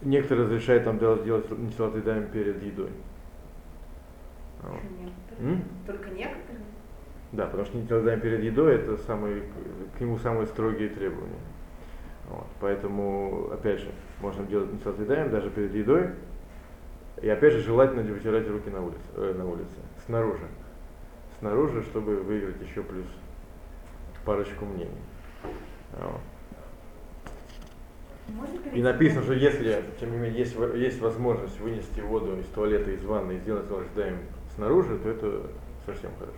некоторые 0.02 0.46
разрешают 0.46 0.84
там 0.84 0.98
делать, 0.98 1.24
делать 1.24 1.50
несладыдаем 1.58 2.26
перед 2.26 2.62
едой. 2.62 2.90
Вот. 4.62 4.80
Некоторые. 5.38 5.64
Только 5.86 6.10
некоторые? 6.10 6.64
Да, 7.32 7.46
потому 7.46 7.64
что 7.64 7.76
несладыдаем 7.76 8.20
перед 8.20 8.42
едой 8.42 8.76
это 8.76 8.96
самые, 8.98 9.42
к 9.96 10.00
нему 10.00 10.18
самые 10.18 10.46
строгие 10.46 10.88
требования. 10.88 11.40
Вот, 12.28 12.46
поэтому, 12.60 13.50
опять 13.52 13.80
же, 13.80 13.92
можно 14.20 14.44
делать 14.44 14.72
несладыдаем 14.72 15.30
даже 15.30 15.50
перед 15.50 15.75
едой. 15.75 16.10
И 17.22 17.28
опять 17.28 17.52
же, 17.52 17.60
желательно 17.60 18.02
вытирать 18.02 18.48
руки 18.48 18.68
на 18.68 18.82
улице, 18.82 19.00
э, 19.14 19.34
на 19.36 19.46
улице, 19.46 19.76
снаружи. 20.04 20.46
Снаружи, 21.38 21.82
чтобы 21.82 22.16
выиграть 22.16 22.60
еще 22.60 22.82
плюс 22.82 23.06
парочку 24.25 24.64
мнений. 24.64 24.90
Вот. 25.92 26.20
И 28.75 28.82
написано, 28.82 29.22
что 29.22 29.32
если, 29.34 29.82
тем 30.00 30.10
не 30.10 30.16
менее, 30.18 30.40
есть, 30.40 30.56
есть 30.75 31.00
возможность 31.00 31.60
вынести 31.60 32.00
воду 32.00 32.38
из 32.38 32.46
туалета, 32.46 32.90
из 32.90 33.04
ванны 33.04 33.32
и 33.32 33.38
сделать 33.38 33.66
охлаждаем 33.66 34.18
снаружи, 34.56 34.98
то 34.98 35.08
это 35.08 35.42
совсем 35.84 36.10
хорошо. 36.18 36.36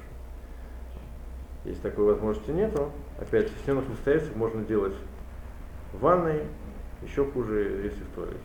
Если 1.65 1.81
такой 1.81 2.05
возможности 2.05 2.51
нету, 2.51 2.93
опять 3.19 3.51
в 3.51 3.59
стенах 3.61 3.85
обстоятельств 3.89 4.37
можно 4.37 4.63
делать 4.65 4.95
в 5.93 6.01
ванной, 6.01 6.45
еще 7.03 7.25
хуже, 7.25 7.83
если 7.85 8.05
в 8.05 8.09
туалете. 8.15 8.39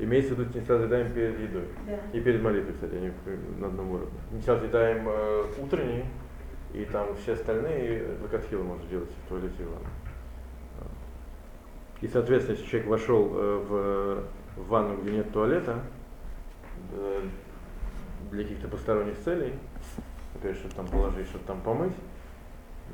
Имеется 0.00 0.34
в 0.34 0.38
виду 0.38 0.58
не 0.58 0.64
сразу 0.64 0.84
едаем 0.84 1.10
перед 1.12 1.38
едой. 1.38 1.64
Да. 1.86 1.98
И 2.12 2.20
перед 2.20 2.42
молитвой, 2.42 2.74
кстати, 2.74 2.94
они 2.94 3.10
на 3.58 3.68
одном 3.68 3.90
уровне. 3.90 4.18
Не 4.30 4.42
сразу 4.42 4.66
едаем 4.66 5.08
э, 5.08 5.44
утренний, 5.58 6.04
и 6.74 6.84
там 6.84 7.14
все 7.16 7.32
остальные 7.32 8.04
лакатхилы 8.22 8.64
можно 8.64 8.84
делать 8.88 9.08
в 9.24 9.28
туалете 9.28 9.54
и 9.60 9.64
ванной. 9.64 9.88
И, 12.02 12.08
соответственно, 12.08 12.56
если 12.56 12.68
человек 12.68 12.90
вошел 12.90 13.30
э, 13.32 13.64
в, 13.68 14.60
в 14.60 14.68
ванну, 14.68 15.00
где 15.00 15.12
нет 15.12 15.32
туалета, 15.32 15.78
э, 16.92 17.22
для 18.30 18.44
каких-то 18.44 18.68
посторонних 18.68 19.18
целей, 19.18 19.54
например, 20.34 20.56
что 20.56 20.74
там 20.74 20.86
положить, 20.86 21.26
что 21.26 21.38
там 21.40 21.60
помыть, 21.60 21.94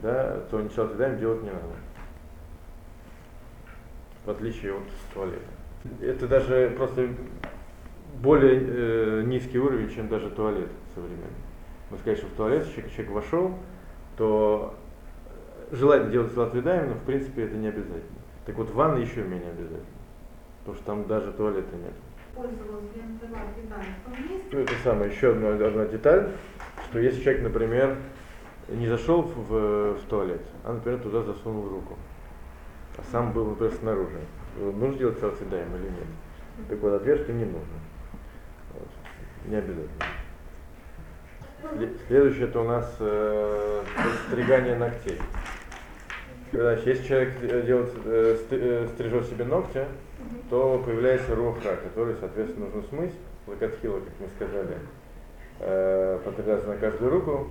да, 0.03 0.41
то 0.51 0.61
ничего 0.61 0.87
тогда 0.87 1.11
им 1.11 1.19
делать 1.19 1.43
не 1.43 1.51
надо. 1.51 1.65
В 4.25 4.31
отличие 4.31 4.75
от 4.75 4.85
туалета. 5.15 5.43
Это 6.01 6.29
даже 6.29 6.75
просто 6.77 7.09
более 8.21 8.61
э, 8.61 9.23
низкий 9.23 9.59
уровень, 9.59 9.91
чем 9.91 10.09
даже 10.09 10.31
туалет 10.31 10.71
современный. 10.95 11.27
Мы 11.91 11.99
сказали, 11.99 12.19
что 12.19 12.27
в 12.27 12.33
туалет 12.33 12.67
человек, 12.67 12.93
человек 12.93 13.13
вошел, 13.13 13.55
то 14.17 14.75
желательно 15.71 16.13
делать 16.13 16.33
салат 16.33 16.55
но 16.55 16.95
в 16.95 17.05
принципе 17.05 17.45
это 17.45 17.57
не 17.57 17.69
обязательно. 17.69 18.19
Так 18.45 18.57
вот, 18.57 18.71
ванна 18.71 18.99
еще 18.99 19.23
менее 19.23 19.51
обязательно, 19.51 19.85
потому 20.61 20.77
что 20.77 20.87
там 20.87 21.07
даже 21.07 21.33
туалета 21.33 21.77
нет. 21.77 21.95
Ну, 24.53 24.59
это 24.61 24.73
самое, 24.85 25.11
еще 25.11 25.33
одна, 25.33 25.49
одна 25.51 25.87
деталь, 25.87 26.31
что 26.89 26.99
если 27.01 27.23
человек, 27.23 27.43
например, 27.43 27.99
не 28.69 28.87
зашел 28.87 29.23
в, 29.23 29.95
в 29.95 30.05
туалет, 30.09 30.43
а, 30.65 30.73
например, 30.73 31.01
туда 31.01 31.23
засунул 31.23 31.69
руку, 31.69 31.97
а 32.97 33.03
сам 33.11 33.33
был, 33.33 33.47
например, 33.47 33.73
снаружи, 33.75 34.21
нужно 34.57 34.99
делать 34.99 35.19
селфидаем 35.19 35.75
или 35.77 35.85
нет? 35.85 36.69
Так 36.69 36.79
вот, 36.81 36.95
ответ, 36.95 37.21
что 37.21 37.33
не 37.33 37.45
нужно. 37.45 37.79
Вот. 38.75 38.89
Не 39.47 39.57
обязательно. 39.57 39.89
Следующее 42.07 42.47
это 42.47 42.61
у 42.61 42.65
нас 42.65 42.97
э, 43.01 43.83
стригание 44.29 44.77
ногтей. 44.77 45.21
Значит, 46.53 46.87
если 46.87 47.07
человек 47.07 47.35
э, 47.43 47.63
делает, 47.63 47.93
э, 48.05 48.37
э, 48.51 48.89
стрижет 48.95 49.27
себе 49.27 49.45
ногти, 49.45 49.85
то 50.51 50.83
появляется 50.85 51.35
руха, 51.35 51.77
который, 51.77 52.17
соответственно, 52.17 52.67
нужно 52.67 52.83
смыть. 52.89 53.15
Лакатхила, 53.47 54.01
как 54.01 54.13
мы 54.21 54.29
сказали, 54.37 54.77
по 55.59 56.33
три 56.33 56.51
раза 56.51 56.67
на 56.67 56.77
каждую 56.77 57.11
руку. 57.11 57.49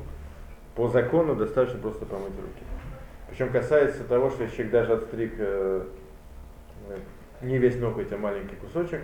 По 0.75 0.87
закону 0.87 1.35
достаточно 1.35 1.79
просто 1.79 2.05
помыть 2.05 2.35
руки. 2.35 2.63
Причем 3.29 3.51
касается 3.51 4.03
того, 4.03 4.29
что 4.29 4.43
если 4.43 4.57
человек 4.57 4.73
даже 4.73 4.93
отстриг 4.93 5.33
не 7.41 7.57
весь 7.57 7.77
ноготь, 7.77 8.11
а 8.11 8.17
маленький 8.17 8.55
кусочек, 8.55 9.01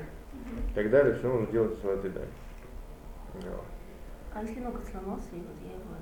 и 0.69 0.73
так 0.75 0.89
далее, 0.89 1.15
все 1.15 1.27
нужно 1.27 1.47
делать 1.47 1.79
свое 1.79 1.97
отъедание. 1.97 2.29
А 4.35 4.41
если 4.41 4.59
ноготь 4.59 4.85
сломался, 4.89 5.29
и 5.33 5.37
вот 5.37 5.55
я 5.63 5.71
его 5.71 5.95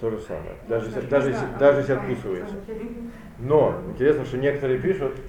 то 0.00 0.10
же 0.10 0.20
самое. 0.20 0.54
Даже, 0.68 0.86
если, 0.86 1.00
даже, 1.08 1.30
если, 1.30 1.46
даже 1.58 1.80
если 1.80 1.92
откусывается. 1.94 2.54
Но 3.40 3.80
интересно, 3.90 4.24
что 4.24 4.38
некоторые 4.38 4.78
пишут, 4.80 5.20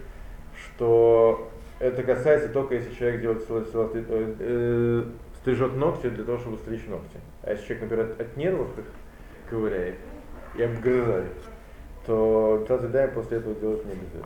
что 0.56 1.50
это 1.80 2.04
касается 2.04 2.50
только 2.50 2.76
если 2.76 2.94
человек 2.94 3.22
делает 3.22 3.46
э, 3.50 4.36
э, 4.40 5.04
стрижет 5.42 5.76
ногти 5.76 6.10
для 6.10 6.26
того, 6.26 6.38
чтобы 6.38 6.58
стричь 6.58 6.86
ногти. 6.88 7.18
А 7.44 7.52
если 7.52 7.66
человек, 7.68 7.84
например, 7.84 8.12
от, 8.12 8.22
от 8.22 8.38
нервов 8.38 8.78
их 8.78 8.86
ковыряет 9.50 9.96
и 10.56 10.64
обгрызает, 10.64 11.32
то 12.06 12.66
тазадаем 12.68 13.14
после 13.14 13.38
этого 13.38 13.56
делать 13.56 13.86
не 13.86 13.94
обязательно. 13.94 14.26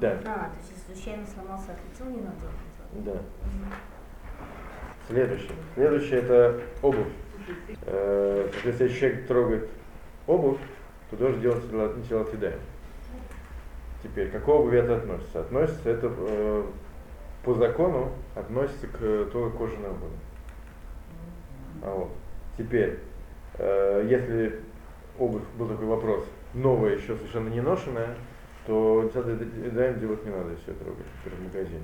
Да. 0.00 0.10
А, 0.24 0.50
то 0.50 0.56
есть 0.58 0.72
если 0.72 0.94
случайно 0.94 1.26
сломался 1.26 1.72
отлетел, 1.72 2.06
не 2.14 2.22
надо 2.22 2.46
Да. 2.92 3.22
Следующее. 5.08 5.52
Следующее 5.74 6.20
это 6.20 6.60
обувь. 6.82 7.08
Э, 7.86 8.48
если 8.64 8.88
человек 8.88 9.26
трогает 9.26 9.68
обувь, 10.26 10.60
то 11.10 11.16
должен 11.16 11.40
делать 11.40 11.64
нетилатидаем. 11.96 12.60
Теперь, 14.02 14.28
к 14.28 14.32
какой 14.32 14.54
обуви 14.54 14.78
это 14.78 14.96
относится? 14.96 15.40
Относится 15.40 15.90
это 15.90 16.12
э, 16.16 16.64
по 17.44 17.54
закону 17.54 18.10
относится 18.34 18.86
к 18.86 19.30
только 19.30 19.56
кожаной 19.56 19.90
обуви. 19.90 20.12
А 21.82 21.94
вот. 21.94 22.10
Теперь, 22.58 22.98
э, 23.58 24.06
если 24.08 24.60
обувь, 25.18 25.42
был 25.58 25.68
такой 25.68 25.86
вопрос, 25.86 26.24
новая, 26.54 26.96
еще 26.96 27.16
совершенно 27.16 27.48
не 27.48 27.60
ношенная, 27.60 28.14
то 28.66 29.10
даем 29.14 29.98
делать 29.98 30.24
не 30.24 30.30
надо 30.30 30.56
все 30.62 30.72
трогать 30.72 31.06
в 31.24 31.44
магазине. 31.44 31.82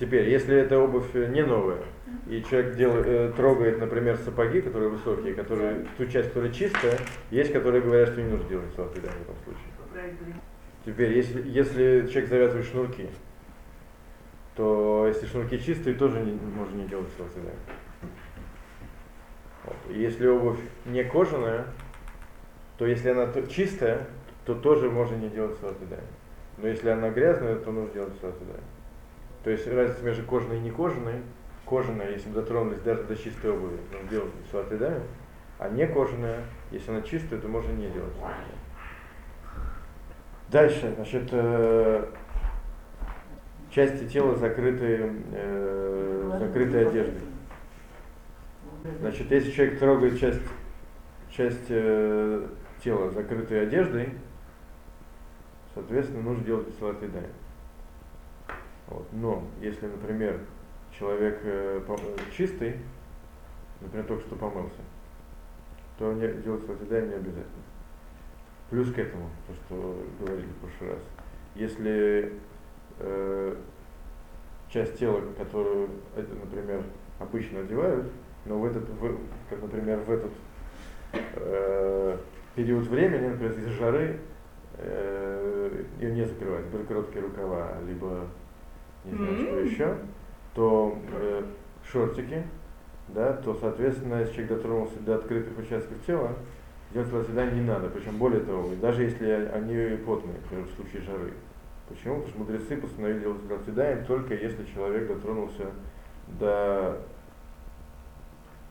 Теперь, 0.00 0.30
если 0.30 0.56
эта 0.56 0.78
обувь 0.78 1.12
не 1.14 1.44
новая, 1.44 1.82
и 2.26 2.42
человек 2.42 2.76
делает, 2.76 3.06
э, 3.06 3.32
трогает, 3.36 3.78
например, 3.78 4.16
сапоги, 4.16 4.62
которые 4.62 4.90
высокие, 4.90 5.34
которые, 5.34 5.86
ту 5.98 6.06
часть, 6.06 6.28
которая 6.28 6.50
чистая, 6.50 6.98
есть, 7.30 7.52
которые 7.52 7.82
говорят, 7.82 8.08
что 8.10 8.22
не 8.22 8.30
нужно 8.30 8.48
делать 8.48 8.74
салат 8.74 8.92
в 8.92 8.98
этом 8.98 9.36
случае. 9.44 10.42
Теперь, 10.84 11.12
если, 11.16 11.48
если 11.48 12.08
человек 12.08 12.28
завязывает 12.28 12.66
шнурки, 12.66 13.08
то 14.56 15.06
если 15.06 15.26
шнурки 15.26 15.58
чистые, 15.58 15.94
тоже 15.94 16.20
не, 16.20 16.32
можно 16.32 16.76
не 16.76 16.88
делать 16.88 17.08
салат 17.16 17.32
Вот. 19.64 19.76
Если 19.94 20.26
обувь 20.26 20.58
не 20.86 21.04
кожаная, 21.04 21.66
то 22.78 22.86
если 22.86 23.10
она 23.10 23.32
чистая, 23.48 24.08
то 24.44 24.54
тоже 24.54 24.90
можно 24.90 25.14
не 25.14 25.28
делать 25.28 25.56
салатидами. 25.60 26.02
Но 26.58 26.66
если 26.66 26.90
она 26.90 27.10
грязная, 27.10 27.56
то 27.56 27.70
нужно 27.70 27.94
делать 27.94 28.12
салатидами. 28.20 28.62
То 29.44 29.50
есть 29.50 29.66
разница 29.68 30.02
между 30.02 30.24
кожаной 30.24 30.58
и 30.58 30.60
не 30.60 30.70
кожаной, 30.70 31.22
кожаная, 31.64 32.10
если 32.10 32.28
мы 32.28 32.34
дотронулись 32.34 32.80
даже 32.80 33.04
до 33.04 33.16
чистой 33.16 33.52
обуви, 33.52 33.78
нужно 33.92 34.08
делать 34.08 34.32
салатидами, 34.50 35.02
а 35.58 35.68
не 35.68 35.86
кожаная, 35.86 36.40
если 36.72 36.90
она 36.90 37.02
чистая, 37.02 37.40
то 37.40 37.46
можно 37.46 37.70
не 37.72 37.88
делать 37.88 38.14
салатидами. 38.14 38.61
Дальше, 40.52 40.92
значит, 40.96 41.28
э, 41.32 42.04
части 43.70 44.06
тела 44.06 44.36
закрыты, 44.36 45.10
э, 45.32 46.36
закрытой 46.38 46.88
одеждой. 46.88 47.22
Значит, 49.00 49.30
если 49.30 49.50
человек 49.50 49.78
трогает 49.78 50.20
часть, 50.20 50.42
часть 51.30 51.70
э, 51.70 52.46
тела 52.84 53.10
закрытой 53.12 53.62
одеждой, 53.62 54.10
соответственно, 55.72 56.20
нужно 56.20 56.44
делать 56.44 56.66
салат 56.78 57.02
едай. 57.02 57.28
Вот. 58.88 59.06
Но 59.12 59.42
если, 59.62 59.86
например, 59.86 60.38
человек 60.98 61.40
э, 61.44 61.80
чистый, 62.36 62.76
например, 63.80 64.06
только 64.06 64.26
что 64.26 64.36
помылся, 64.36 64.82
то 65.98 66.12
не, 66.12 66.28
делать 66.42 66.64
едай 66.82 67.08
не 67.08 67.14
обязательно. 67.14 67.61
Плюс 68.72 68.90
к 68.90 68.98
этому, 68.98 69.28
то, 69.46 69.52
что 69.52 70.02
говорили 70.18 70.46
в 70.46 70.66
прошлый 70.66 70.92
раз, 70.92 71.02
если 71.54 72.32
э, 73.00 73.54
часть 74.70 74.98
тела, 74.98 75.20
которую, 75.36 75.90
например, 76.16 76.82
обычно 77.18 77.60
одевают, 77.60 78.10
но 78.46 78.58
в 78.58 78.64
этот, 78.64 78.88
в, 78.88 79.18
как, 79.50 79.60
например, 79.60 79.98
в 79.98 80.10
этот 80.10 80.30
э, 81.34 82.16
период 82.54 82.86
времени, 82.86 83.28
например, 83.28 83.52
из-за 83.58 83.70
жары, 83.72 84.20
э, 84.78 85.84
ее 86.00 86.12
не 86.12 86.24
закрывать, 86.24 86.64
были 86.68 86.84
короткие 86.84 87.26
рукава, 87.26 87.74
либо 87.86 88.26
не 89.04 89.12
знаю, 89.12 89.32
mm-hmm. 89.32 89.44
что 89.44 89.58
еще, 89.58 89.96
то 90.54 90.98
э, 91.12 91.42
шортики, 91.84 92.42
да, 93.08 93.34
то, 93.34 93.54
соответственно, 93.54 94.20
если 94.20 94.32
человек 94.32 94.56
дотронулся 94.56 94.98
до 95.00 95.16
открытых 95.16 95.58
участков 95.58 96.02
тела, 96.06 96.34
делать 96.92 97.26
свидание 97.26 97.60
не 97.60 97.66
надо. 97.66 97.88
Причем 97.88 98.18
более 98.18 98.40
того, 98.40 98.70
даже 98.80 99.02
если 99.02 99.26
они 99.52 99.96
потные, 99.98 100.34
например, 100.42 100.66
в 100.66 100.74
случае 100.74 101.02
жары. 101.02 101.32
Почему? 101.88 102.20
Потому 102.20 102.28
что 102.28 102.38
мудрецы 102.38 102.76
постановили 102.76 103.20
делать 103.20 103.64
свидание 103.64 104.04
только 104.04 104.34
если 104.34 104.64
человек 104.72 105.08
дотронулся 105.08 105.70
до 106.40 107.00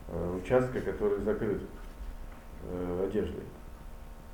э, 0.08 0.38
участка, 0.42 0.80
который 0.80 1.20
закрыт 1.20 1.62
э, 2.64 3.06
одеждой. 3.08 3.44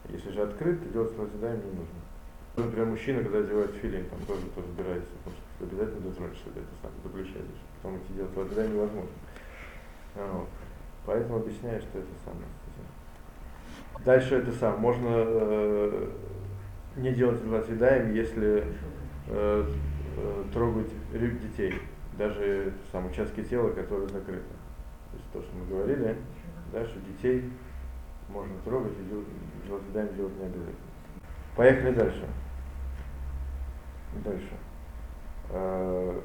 Если 0.08 0.30
же 0.30 0.42
открыт, 0.42 0.82
то 0.82 0.88
делать 0.88 1.12
свидание 1.12 1.62
не 1.64 1.78
нужно. 1.78 1.98
Например, 2.56 2.86
мужчина, 2.86 3.22
когда 3.22 3.38
одевает 3.38 3.70
филин, 3.72 4.06
там 4.08 4.18
тоже 4.26 4.42
то 4.54 4.62
разбирается, 4.62 5.10
потому 5.18 5.36
что 5.36 5.64
обязательно 5.64 6.10
дотронешься 6.10 6.44
до 6.46 6.60
этого 6.60 6.76
самого, 6.82 7.02
до 7.02 7.08
плеча 7.10 7.38
здесь. 7.38 7.62
Потом 7.76 7.98
идти 7.98 8.12
делать 8.14 8.32
свидание 8.32 8.74
невозможно. 8.74 9.10
Вот. 10.14 10.48
Поэтому 11.06 11.36
объясняю, 11.36 11.80
что 11.80 11.98
это 11.98 12.08
самое. 12.24 12.48
Дальше 14.04 14.36
это 14.36 14.52
сам. 14.52 14.80
Можно 14.80 15.08
э, 15.10 16.08
не 16.96 17.12
делать 17.12 17.40
свидаем, 17.66 18.14
если 18.14 18.64
э, 19.26 19.64
э, 20.16 20.44
трогать 20.52 20.90
детей, 21.40 21.74
даже 22.16 22.72
сам 22.92 23.06
участки 23.06 23.42
тела, 23.42 23.70
которые 23.70 24.08
закрыты. 24.08 24.42
То 25.10 25.16
есть 25.16 25.30
то, 25.32 25.42
что 25.42 25.56
мы 25.56 25.66
говорили, 25.66 26.16
да, 26.72 26.84
что 26.84 27.00
детей 27.00 27.50
можно 28.28 28.54
трогать 28.64 28.92
и 28.98 29.08
делать, 29.08 29.26
свидаем 29.84 30.14
делать 30.14 30.36
не 30.38 30.44
обязательно. 30.44 30.76
Поехали 31.56 31.94
дальше. 31.94 32.24
Дальше. 34.24 34.50
Э, 35.50 36.20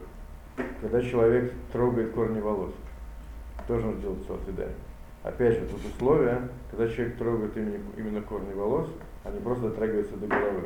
когда 0.82 1.02
человек 1.02 1.54
трогает 1.72 2.12
корни 2.14 2.40
волос, 2.40 2.74
тоже 3.68 3.86
нужно 3.86 4.02
делать 4.02 4.44
свидаем. 4.46 4.74
Опять 5.24 5.54
же, 5.54 5.66
тут 5.68 5.80
условие, 5.86 6.50
когда 6.70 6.88
человек 6.88 7.18
трогает 7.18 7.56
именно, 7.56 7.78
именно 7.98 8.22
корни 8.22 8.54
волос, 8.54 8.90
они 9.24 9.40
просто 9.40 9.70
дотрагиваются 9.70 10.18
до 10.18 10.28
головы. 10.28 10.64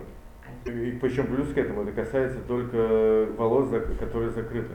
И 0.65 0.97
причем 0.99 1.27
плюс 1.27 1.53
к 1.53 1.57
этому, 1.57 1.83
это 1.83 1.91
касается 1.91 2.39
только 2.47 3.27
волос, 3.37 3.69
которые 3.99 4.31
закрыты. 4.31 4.73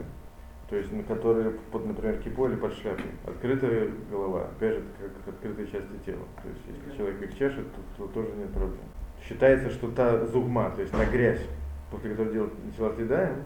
То 0.69 0.77
есть, 0.77 0.91
на 0.91 1.03
которые 1.03 1.51
под, 1.71 1.85
например, 1.85 2.17
кипой 2.19 2.51
или 2.51 2.55
под 2.55 2.73
шляпой. 2.73 3.05
Открытая 3.27 3.89
голова, 4.09 4.45
опять 4.45 4.75
же, 4.75 4.83
это 4.99 5.13
как 5.25 5.35
открытые 5.35 5.67
части 5.67 5.91
тела. 6.05 6.25
То 6.41 6.47
есть, 6.47 6.61
если 6.65 6.97
человек 6.97 7.21
их 7.21 7.37
чешет, 7.37 7.65
то, 7.97 8.05
то 8.05 8.13
тоже 8.13 8.29
нет 8.37 8.49
проблем. 8.51 8.79
Считается, 9.21 9.69
что 9.69 9.91
та 9.91 10.25
зугма, 10.25 10.71
то 10.71 10.81
есть 10.81 10.93
та 10.93 11.05
грязь, 11.05 11.45
после 11.91 12.11
которой 12.11 12.33
делают 12.33 12.53
несилатидаем, 12.65 13.43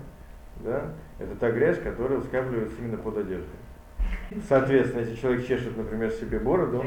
да, 0.63 0.93
это 1.19 1.36
та 1.36 1.52
грязь, 1.52 1.80
которая 1.80 2.21
скапливается 2.21 2.76
именно 2.80 2.97
под 2.97 3.17
одеждой. 3.17 3.47
Соответственно, 4.48 5.02
если 5.02 5.16
человек 5.16 5.48
чешет, 5.48 5.78
например, 5.78 6.12
себе 6.12 6.40
бороду, 6.40 6.84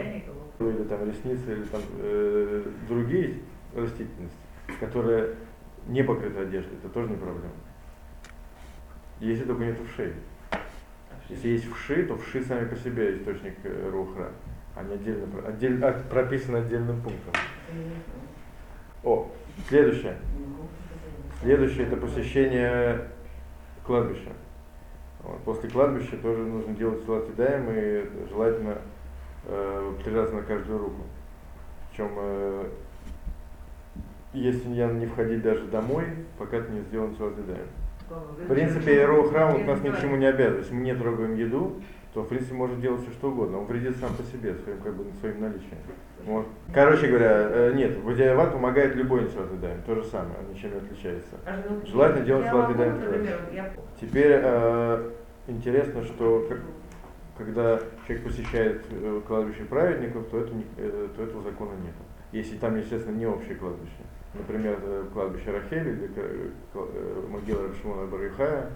или 0.58 0.84
там 0.84 1.08
ресницы, 1.08 1.52
или 1.52 1.64
там 1.64 1.80
э, 1.98 2.64
другие 2.86 3.36
растительности, 3.74 4.36
которые 4.78 5.34
не 5.86 6.02
покрыты 6.02 6.38
одеждой, 6.40 6.76
это 6.78 6.88
тоже 6.88 7.08
не 7.08 7.16
проблема. 7.16 7.52
Если 9.20 9.44
только 9.44 9.64
нет 9.64 9.78
вши. 9.90 10.14
Если 11.28 11.48
есть 11.48 11.70
вши, 11.72 12.04
то 12.04 12.16
вши 12.16 12.42
сами 12.42 12.66
по 12.66 12.76
себе 12.76 13.16
источник 13.16 13.54
э, 13.64 13.90
рухра. 13.90 14.32
Они 14.74 14.94
отдельно, 14.94 15.26
отдель, 15.46 15.82
а, 15.84 15.92
прописаны 16.10 16.58
отдельным 16.58 17.00
пунктом. 17.00 17.34
О, 19.02 19.30
следующее. 19.68 20.16
Следующее 21.40 21.86
это 21.86 21.96
посещение 21.96 23.08
кладбища. 23.84 24.30
Вот. 25.22 25.38
После 25.44 25.68
кладбища 25.68 26.16
тоже 26.16 26.42
нужно 26.42 26.74
делать 26.74 27.04
салат 27.04 27.28
едаем 27.28 27.66
и 27.70 28.28
желательно 28.28 28.78
э, 29.46 29.92
раза 30.14 30.34
на 30.34 30.42
каждую 30.42 30.78
руку. 30.78 31.02
Причем, 31.90 32.10
э, 32.16 32.68
если 34.32 34.68
не 34.98 35.06
входить 35.06 35.42
даже 35.42 35.66
домой, 35.66 36.04
пока 36.38 36.60
ты 36.60 36.72
не 36.72 36.80
сделан 36.82 37.14
салат 37.16 37.36
едаем. 37.38 37.66
В 38.10 38.48
принципе, 38.48 39.06
храм 39.28 39.66
нас 39.66 39.80
ни 39.82 39.90
к 39.90 40.00
чему 40.00 40.16
не 40.16 40.26
обязывает. 40.26 40.70
Мы 40.72 40.80
не 40.80 40.94
трогаем 40.94 41.36
еду, 41.36 41.80
то 42.12 42.22
в 42.22 42.28
принципе 42.28 42.54
может 42.54 42.80
делать 42.80 43.02
все 43.02 43.12
что 43.12 43.30
угодно. 43.30 43.58
Он 43.58 43.66
вредит 43.66 43.96
сам 43.98 44.14
по 44.14 44.22
себе, 44.24 44.54
своим, 44.56 44.78
как 44.78 44.94
бы, 44.94 45.04
своим 45.20 45.40
наличием. 45.40 45.78
Вот. 46.24 46.46
Короче 46.74 47.06
говоря, 47.06 47.48
э, 47.50 47.72
нет, 47.74 47.96
в 47.96 48.04
Водиават 48.04 48.52
помогает 48.52 48.94
любой 48.96 49.24
инсулатидаем, 49.24 49.80
то 49.82 49.94
же 49.94 50.04
самое, 50.04 50.36
ничем 50.52 50.72
не 50.72 50.78
отличается. 50.78 51.36
Желательно 51.86 52.24
делать 52.24 52.46
инсулатидаем. 52.46 53.00
Теперь 54.00 54.40
э, 54.42 55.10
интересно, 55.46 56.02
что 56.04 56.48
когда 57.38 57.80
человек 58.06 58.24
посещает 58.26 58.84
э, 58.90 59.20
кладбище 59.26 59.64
праведников, 59.64 60.26
то, 60.30 60.40
это, 60.40 60.52
э, 60.76 61.08
то 61.16 61.22
этого 61.22 61.42
закона 61.42 61.72
нет. 61.82 61.94
Если 62.32 62.56
там, 62.56 62.76
естественно, 62.76 63.16
не 63.16 63.26
общее 63.26 63.54
кладбище. 63.54 63.92
Например, 64.34 64.78
кладбище 65.12 65.50
Рахели 65.50 65.90
или 65.90 66.52
могила 67.28 67.66
Рашмона 67.66 68.06
Барихая, 68.06 68.70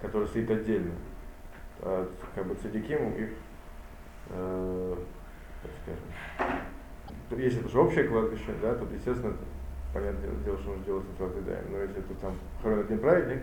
которая 0.00 0.28
стоит 0.28 0.50
отдельно. 0.50 0.92
А, 1.82 2.08
как 2.34 2.46
бы 2.46 2.54
цадиким 2.56 3.12
их 3.14 3.30
э, 4.28 4.96
так 5.62 5.70
скажем. 5.82 7.42
Если 7.42 7.60
это 7.60 7.68
же 7.68 7.80
общее 7.80 8.04
кладбище, 8.04 8.54
да, 8.60 8.74
то, 8.74 8.84
естественно, 8.92 9.36
понятное 9.94 10.30
дело, 10.44 10.58
что 10.58 10.70
нужно 10.70 10.84
делать 10.84 11.04
Митват 11.08 11.32
Но 11.70 11.78
если 11.78 11.98
это 11.98 12.14
там 12.14 12.34
хоронят 12.62 12.86
один 12.86 12.98
праведник, 12.98 13.42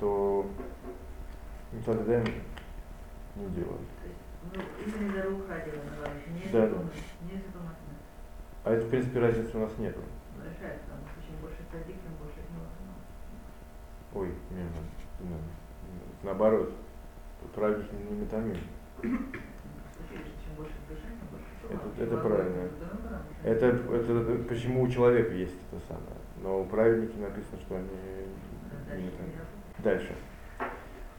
то 0.00 0.46
Митват 1.72 2.06
не 2.06 3.46
делают. 3.54 3.80
Ну, 4.54 4.60
именно 4.84 5.12
за 5.14 5.22
руха 5.22 5.62
дело 5.64 5.82
не 6.26 6.52
да, 6.52 6.66
да. 6.66 6.78
А 8.64 8.72
это, 8.72 8.86
в 8.86 8.90
принципе, 8.90 9.20
разницы 9.20 9.56
у 9.56 9.60
нас 9.60 9.76
нету. 9.78 10.00
Ну, 10.36 10.44
решает, 10.44 10.80
там, 10.88 10.98
чем 11.26 11.36
больше 11.40 11.58
садик, 11.70 11.96
тем 12.02 12.14
больше 12.20 12.38
не 12.38 14.18
Ой, 14.18 14.28
не, 14.50 14.56
не, 14.56 15.30
не, 15.30 15.38
наоборот, 16.22 16.72
не 17.56 18.20
метамин. 18.20 18.56
Это, 21.70 22.02
это 22.02 22.16
правильно. 22.18 22.68
Это, 23.44 23.66
это, 23.66 24.44
почему 24.48 24.82
у 24.82 24.88
человека 24.88 25.32
есть 25.32 25.56
это 25.70 25.80
самое. 25.86 26.16
Но 26.42 26.60
у 26.60 26.64
праведники 26.64 27.16
написано, 27.18 27.58
что 27.60 27.76
они 27.76 27.88
не 29.02 29.10
Дальше. 29.82 30.14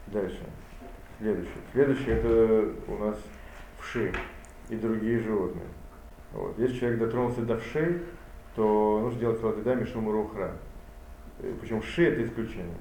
Дальше. 0.08 0.40
Следующее. 1.18 1.54
Следующее 1.72 2.16
это 2.16 2.72
у 2.88 2.98
нас 2.98 3.18
вши 3.78 4.12
и 4.68 4.76
другие 4.76 5.18
животные. 5.20 5.66
Вот. 6.32 6.58
Если 6.58 6.78
человек 6.78 7.00
дотронулся 7.00 7.42
до 7.42 7.58
вшей, 7.58 8.02
то 8.56 9.00
нужно 9.02 9.20
делать 9.20 9.40
салатыда 9.40 9.74
мишум 9.74 10.10
рухра. 10.10 10.52
Причем 11.60 11.80
вши 11.80 12.04
это 12.04 12.24
исключение. 12.24 12.76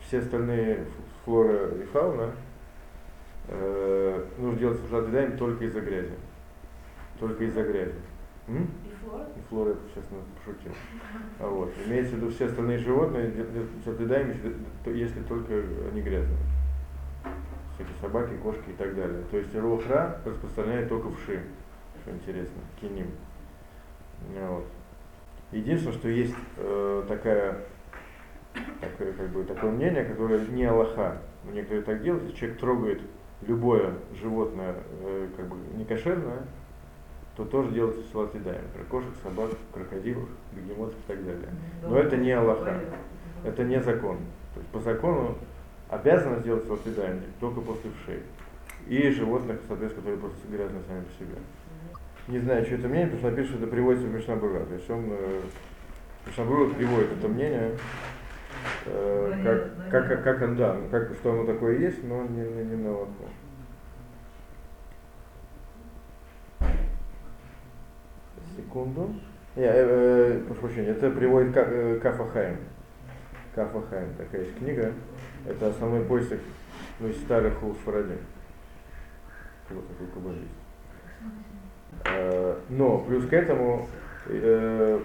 Все 0.00 0.18
остальные 0.18 0.86
флора 1.24 1.68
и 1.76 1.84
фауна 1.84 2.32
э, 3.52 4.24
нужно 4.38 4.58
делать 4.58 4.80
сладидаем 4.88 5.36
только 5.36 5.64
из-за 5.64 5.80
грязи. 5.80 6.14
Только 7.18 7.44
из-за 7.44 7.62
грязи. 7.62 7.94
М? 8.48 8.64
И 8.84 9.04
флора? 9.04 9.26
И 9.36 9.48
Флора 9.48 9.70
это 9.70 9.80
сейчас 9.94 10.04
пошутил. 10.44 10.72
А 11.38 11.48
вот. 11.48 11.72
Имеется 11.86 12.14
в 12.14 12.18
виду 12.18 12.30
все 12.30 12.46
остальные 12.46 12.78
животные, 12.78 13.32
сладидаем, 13.84 14.32
если 14.86 15.22
только 15.22 15.54
они 15.90 16.00
грязные. 16.02 16.38
Всякие 17.74 17.94
собаки, 18.00 18.34
кошки 18.42 18.70
и 18.70 18.74
так 18.74 18.94
далее. 18.94 19.22
То 19.30 19.36
есть 19.38 19.54
рухра 19.54 20.20
распространяет 20.24 20.88
только 20.88 21.10
вши, 21.10 21.40
что 22.02 22.10
интересно, 22.10 22.60
киним. 22.80 23.10
Вот. 24.48 24.66
Единственное, 25.52 25.96
что 25.96 26.08
есть 26.08 26.34
э, 26.56 27.04
такая, 27.08 27.58
такое, 28.80 29.12
как 29.12 29.28
бы, 29.28 29.44
такое 29.44 29.70
мнение, 29.70 30.04
которое 30.04 30.46
не 30.46 30.64
Аллаха. 30.64 31.18
Некоторые 31.52 31.82
так 31.82 32.02
делают, 32.02 32.24
если 32.24 32.36
человек 32.36 32.58
трогает 32.58 33.02
любое 33.46 33.94
животное, 34.20 34.76
э, 35.02 35.28
как 35.36 35.46
бы 35.46 35.56
не 35.76 35.84
кошерное, 35.84 36.42
то 37.36 37.44
тоже 37.44 37.70
делается 37.70 38.02
салат 38.12 38.34
едаем. 38.34 38.64
Про 38.74 38.84
кошек, 38.84 39.10
собак, 39.22 39.50
крокодилов, 39.72 40.28
бегемотов 40.52 40.94
и 40.94 41.12
так 41.12 41.24
далее. 41.24 41.48
Но 41.82 41.98
это 41.98 42.16
не 42.16 42.32
Аллаха. 42.32 42.80
Это 43.44 43.64
не 43.64 43.80
закон. 43.82 44.18
То 44.54 44.60
есть 44.60 44.70
по 44.70 44.80
закону 44.80 45.36
обязано 45.88 46.40
сделать 46.40 46.64
салат 46.64 46.86
едаем 46.86 47.20
только 47.40 47.60
после 47.60 47.90
вшей. 48.02 48.20
И 48.86 49.10
животных, 49.10 49.60
соответственно, 49.68 50.02
которые 50.02 50.20
просто 50.20 50.48
грязные 50.48 50.82
сами 50.88 51.04
по 51.04 51.12
себе. 51.12 51.38
Не 52.28 52.38
знаю, 52.38 52.64
что 52.64 52.74
это 52.74 52.88
мнение, 52.88 53.06
потому 53.08 53.20
что 53.20 53.30
напишет, 53.30 53.50
что 53.50 53.62
это 53.62 53.66
приводится 53.66 54.06
в 54.06 54.14
Мишнабура. 54.14 54.64
То 54.64 54.74
есть 54.74 54.90
он, 54.90 55.04
э, 55.10 55.40
Мишнабура 56.26 56.68
приводит 56.70 57.12
это 57.18 57.28
мнение, 57.28 57.72
как, 58.84 59.90
как, 59.90 60.24
как, 60.24 60.38
как, 60.38 60.56
да, 60.56 60.76
как, 60.90 61.14
что 61.14 61.32
оно 61.32 61.46
такое 61.46 61.78
есть, 61.78 62.04
но 62.04 62.24
не, 62.24 62.42
не, 62.42 62.64
не 62.64 62.76
на 62.76 62.90
Аллаху. 62.90 63.28
Секунду. 68.56 69.14
Не, 69.54 69.64
э, 69.64 69.72
э, 69.74 70.40
прошу 70.46 70.62
прощения, 70.62 70.90
это 70.90 71.10
приводит 71.10 71.56
э, 71.56 71.98
Кафа 72.02 72.26
Хайм. 72.26 72.56
Кафа 73.54 73.82
Хайм, 73.82 74.14
такая 74.16 74.42
есть 74.42 74.58
книга. 74.58 74.92
Это 75.46 75.68
основной 75.68 76.04
поиск 76.04 76.34
ну, 77.00 77.08
из 77.08 77.20
старых 77.22 77.62
у. 77.62 77.66
Вот 77.66 77.78
такой 79.88 80.06
каббалист. 80.14 80.48
Э, 82.04 82.58
но 82.68 82.98
плюс 82.98 83.26
к 83.26 83.32
этому, 83.32 83.88
э, 84.26 85.00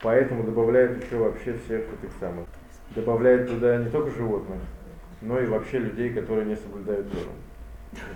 поэтому 0.00 0.44
добавляют 0.44 1.04
еще 1.04 1.16
вообще 1.16 1.54
всех 1.54 1.80
этих 1.80 2.12
самых. 2.18 2.46
Добавляют 2.94 3.48
туда 3.48 3.76
не 3.76 3.90
только 3.90 4.10
животных, 4.10 4.60
но 5.20 5.38
и 5.38 5.46
вообще 5.46 5.78
людей, 5.78 6.12
которые 6.12 6.46
не 6.46 6.56
соблюдают 6.56 7.10
Тору. 7.10 7.30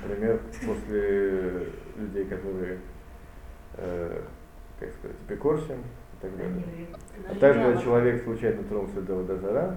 Например, 0.02 0.40
после 0.66 1.66
людей, 1.96 2.24
которые, 2.24 2.78
э, 3.76 4.22
как 4.80 4.88
сказать, 4.92 5.16
эпикорсим 5.28 5.76
и 5.76 6.22
так 6.22 6.36
далее. 6.36 6.62
А 7.28 7.34
также, 7.34 7.62
когда 7.62 7.82
человек 7.82 8.22
случайно 8.24 8.62
тронулся 8.64 9.00
до 9.00 9.14
водозара 9.16 9.76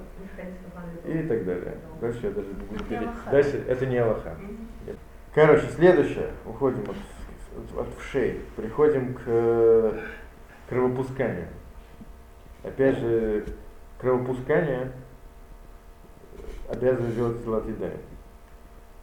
и 1.06 1.20
так 1.28 1.46
далее. 1.46 1.78
Дальше 2.02 2.20
я 2.24 2.32
даже 2.32 2.48
не 2.48 2.54
буду 2.54 2.84
перейти. 2.86 3.08
Дальше 3.32 3.64
это 3.68 3.86
не 3.86 3.98
Аллаха. 3.98 4.36
Короче, 5.34 5.68
следующее. 5.68 6.30
Уходим 6.46 6.82
от 6.82 6.96
от 7.78 7.88
вшей. 8.00 8.42
Приходим 8.56 9.14
к 9.14 9.22
э, 9.26 10.00
кровопусканию. 10.70 11.48
Опять 12.64 12.98
же, 13.00 13.46
кровопускание 14.00 14.92
обязаны 16.70 17.12
делать 17.14 17.38
золотидая. 17.44 17.98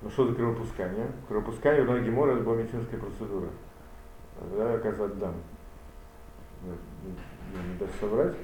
Ну 0.03 0.11
что 0.11 0.27
за 0.27 0.35
кровопускание? 0.35 1.07
Кровопускание 1.29 1.83
у 1.83 1.91
ноги 1.91 2.11
мора 2.11 2.33
это 2.33 2.43
была 2.43 2.57
медицинская 2.57 3.01
процедура. 3.01 3.49
Да, 4.57 4.75
оказать 4.75 5.19
дам. 5.19 5.35
Не 6.63 7.79
даст 7.79 7.93
соврать. 8.01 8.37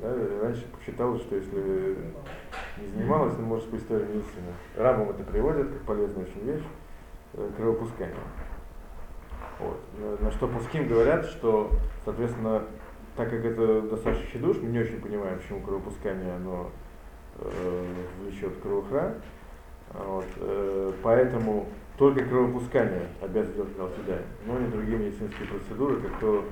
Да, 0.00 0.14
раньше 0.42 0.64
считалось, 0.84 1.22
что 1.22 1.34
если 1.34 1.96
не 2.76 2.86
занималась, 2.86 3.34
ну, 3.36 3.46
может, 3.46 3.68
по 3.68 3.76
истории 3.76 4.04
медицины. 4.04 4.52
Рабам 4.76 5.10
это 5.10 5.24
приводят 5.24 5.68
как 5.68 5.82
полезную 5.82 6.26
очень 6.28 6.44
вещь, 6.44 6.64
э, 7.34 7.50
кровопускание. 7.56 8.14
Вот. 9.58 9.80
На 10.20 10.30
что 10.30 10.46
Пуским 10.46 10.86
говорят, 10.86 11.24
что, 11.26 11.72
соответственно, 12.04 12.62
так 13.18 13.30
как 13.30 13.44
это 13.44 13.82
достаточно 13.82 14.26
хидуш, 14.26 14.58
мы 14.58 14.68
не 14.68 14.78
очень 14.78 15.00
понимаем, 15.00 15.40
почему 15.40 15.60
кровопускание 15.60 16.36
оно 16.36 16.70
э, 17.34 17.84
влечет 18.22 18.56
кровохра. 18.62 19.16
Вот, 19.92 20.26
э, 20.36 20.92
поэтому 21.02 21.66
только 21.98 22.24
кровопускание 22.24 23.08
обязан 23.20 23.54
делать 23.54 23.76
Алтидай, 23.76 24.20
но 24.46 24.56
не 24.60 24.68
другие 24.68 24.98
медицинские 24.98 25.48
процедуры, 25.48 26.00
как 26.00 26.20
то 26.20 26.44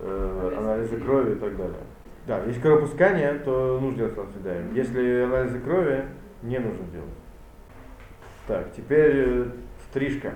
э, 0.00 0.54
анализы 0.58 1.00
крови 1.00 1.32
и 1.32 1.36
так 1.36 1.56
далее. 1.56 1.80
Да, 2.26 2.44
если 2.44 2.60
кровопускание, 2.60 3.32
то 3.38 3.80
нужно 3.80 3.96
делать 3.96 4.18
Алтидай. 4.18 4.64
Если 4.74 5.22
анализы 5.22 5.60
крови, 5.60 6.04
не 6.42 6.58
нужно 6.58 6.84
делать. 6.92 7.08
Так, 8.46 8.70
теперь 8.76 9.12
э, 9.16 9.46
стрижка. 9.88 10.34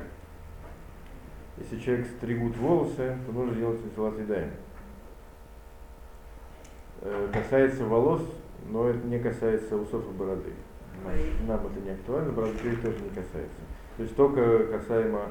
Если 1.58 1.78
человек 1.78 2.06
стригут 2.06 2.56
волосы, 2.56 3.18
то 3.26 3.32
нужно 3.32 3.54
делать. 3.54 3.80
Э, 3.94 4.48
касается 7.32 7.84
волос, 7.84 8.22
но 8.68 8.88
это 8.88 9.06
не 9.06 9.18
касается 9.18 9.76
усов 9.76 10.04
и 10.08 10.16
бороды. 10.16 10.52
Нам 11.46 11.66
это 11.66 11.80
не 11.80 11.90
актуально, 11.90 12.32
бороды 12.32 12.58
тоже 12.58 12.98
не 13.00 13.08
касается. 13.08 13.58
То 13.96 14.02
есть 14.02 14.16
только 14.16 14.66
касаемо 14.66 15.22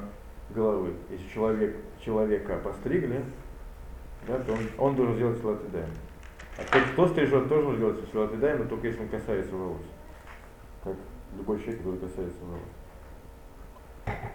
головы. 0.50 0.94
Если 1.10 1.28
человек, 1.28 1.76
человека 2.04 2.58
постригли, 2.62 3.24
да, 4.26 4.38
то 4.40 4.52
он, 4.52 4.58
он 4.78 4.96
должен 4.96 5.16
сделать 5.16 5.70
дайм. 5.70 5.90
А 6.58 6.62
тот, 6.72 6.82
кто 6.92 7.08
стрижет, 7.08 7.48
тоже 7.48 7.62
должен 7.62 7.80
делать 7.80 8.12
золотый 8.12 8.38
дайм, 8.38 8.58
но 8.58 8.64
только 8.64 8.88
если 8.88 9.00
он 9.00 9.08
касается 9.08 9.54
волос. 9.54 9.82
Как 10.84 10.94
любой 11.36 11.58
человек, 11.58 11.78
который 11.78 12.00
касается 12.00 12.44
волос 12.44 12.60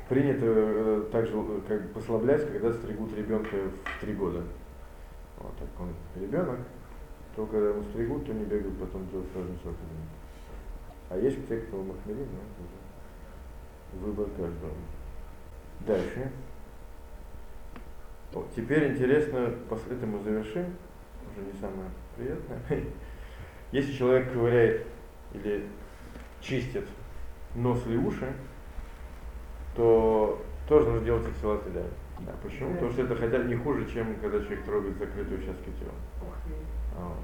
принято 0.09 0.45
э, 0.45 1.03
также 1.11 1.33
э, 1.35 1.59
как 1.67 1.81
бы 1.81 1.87
послаблять, 1.89 2.51
когда 2.51 2.73
стригут 2.73 3.15
ребенка 3.15 3.55
в 3.83 4.01
три 4.01 4.13
года. 4.13 4.41
Вот 5.39 5.53
так 5.57 5.67
он 5.79 5.89
ребенок, 6.21 6.59
то 7.35 7.45
когда 7.45 7.69
ему 7.69 7.83
стригут, 7.83 8.25
то 8.25 8.33
не 8.33 8.45
бегают 8.45 8.77
потом 8.79 9.09
делать 9.09 9.27
сразу 9.33 9.49
сроки. 9.61 9.77
А 11.09 11.17
есть 11.17 11.47
те, 11.47 11.57
кто 11.57 11.77
махмелит, 11.77 12.27
да, 12.31 13.97
выбор 13.99 14.27
каждого. 14.37 14.73
Дальше. 15.81 16.31
Вот, 18.31 18.47
теперь 18.55 18.93
интересно, 18.93 19.53
после 19.69 19.95
этого 19.95 20.11
мы 20.11 20.23
завершим, 20.23 20.65
уже 21.31 21.45
не 21.45 21.53
самое 21.59 21.89
приятное. 22.15 22.59
Если 23.71 23.93
человек 23.93 24.31
ковыряет 24.31 24.85
или 25.33 25.65
чистит 26.41 26.85
нос 27.55 27.81
или 27.87 27.97
уши, 27.97 28.33
то 29.75 30.41
тоже 30.67 30.89
нужно 30.89 31.05
делать 31.05 31.27
акселерацию 31.27 31.73
да. 31.73 31.81
Да, 32.19 32.31
почему? 32.41 32.73
Потому 32.73 32.91
что 32.91 33.01
это 33.03 33.15
хотя 33.15 33.39
бы 33.39 33.45
не 33.45 33.55
хуже, 33.55 33.89
чем 33.91 34.15
когда 34.15 34.39
человек 34.39 34.63
трогает 34.63 34.97
закрытые 34.97 35.37
участки 35.37 35.69
тела. 35.79 35.93
А, 36.97 37.07
вот. 37.07 37.17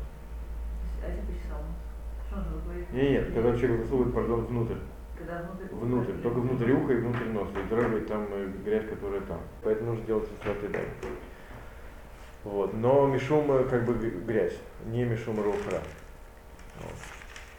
а? 2.31 2.95
Нет, 2.95 3.11
нет, 3.11 3.33
когда 3.33 3.57
человек 3.57 3.83
засовывает, 3.83 4.13
пардон, 4.13 4.45
внутрь. 4.45 4.75
Когда 5.17 5.41
внутрь? 5.43 5.75
Внутрь, 5.75 6.13
только 6.21 6.39
внутрь 6.39 6.71
уха 6.71 6.93
и 6.93 6.97
внутрь 6.97 7.29
носа, 7.29 7.59
и 7.59 7.67
трогает 7.69 8.07
там 8.07 8.27
э, 8.31 8.51
грязь, 8.63 8.87
которая 8.87 9.21
там. 9.21 9.39
Поэтому 9.63 9.91
нужно 9.91 10.05
делать 10.05 10.29
акселерацию 10.39 10.71
да. 10.71 10.79
Вот. 12.43 12.73
Но 12.73 13.07
мишум 13.07 13.47
как 13.69 13.85
бы 13.85 13.93
грязь, 13.93 14.57
не 14.85 15.03
мишум 15.03 15.41
рухра. 15.41 15.81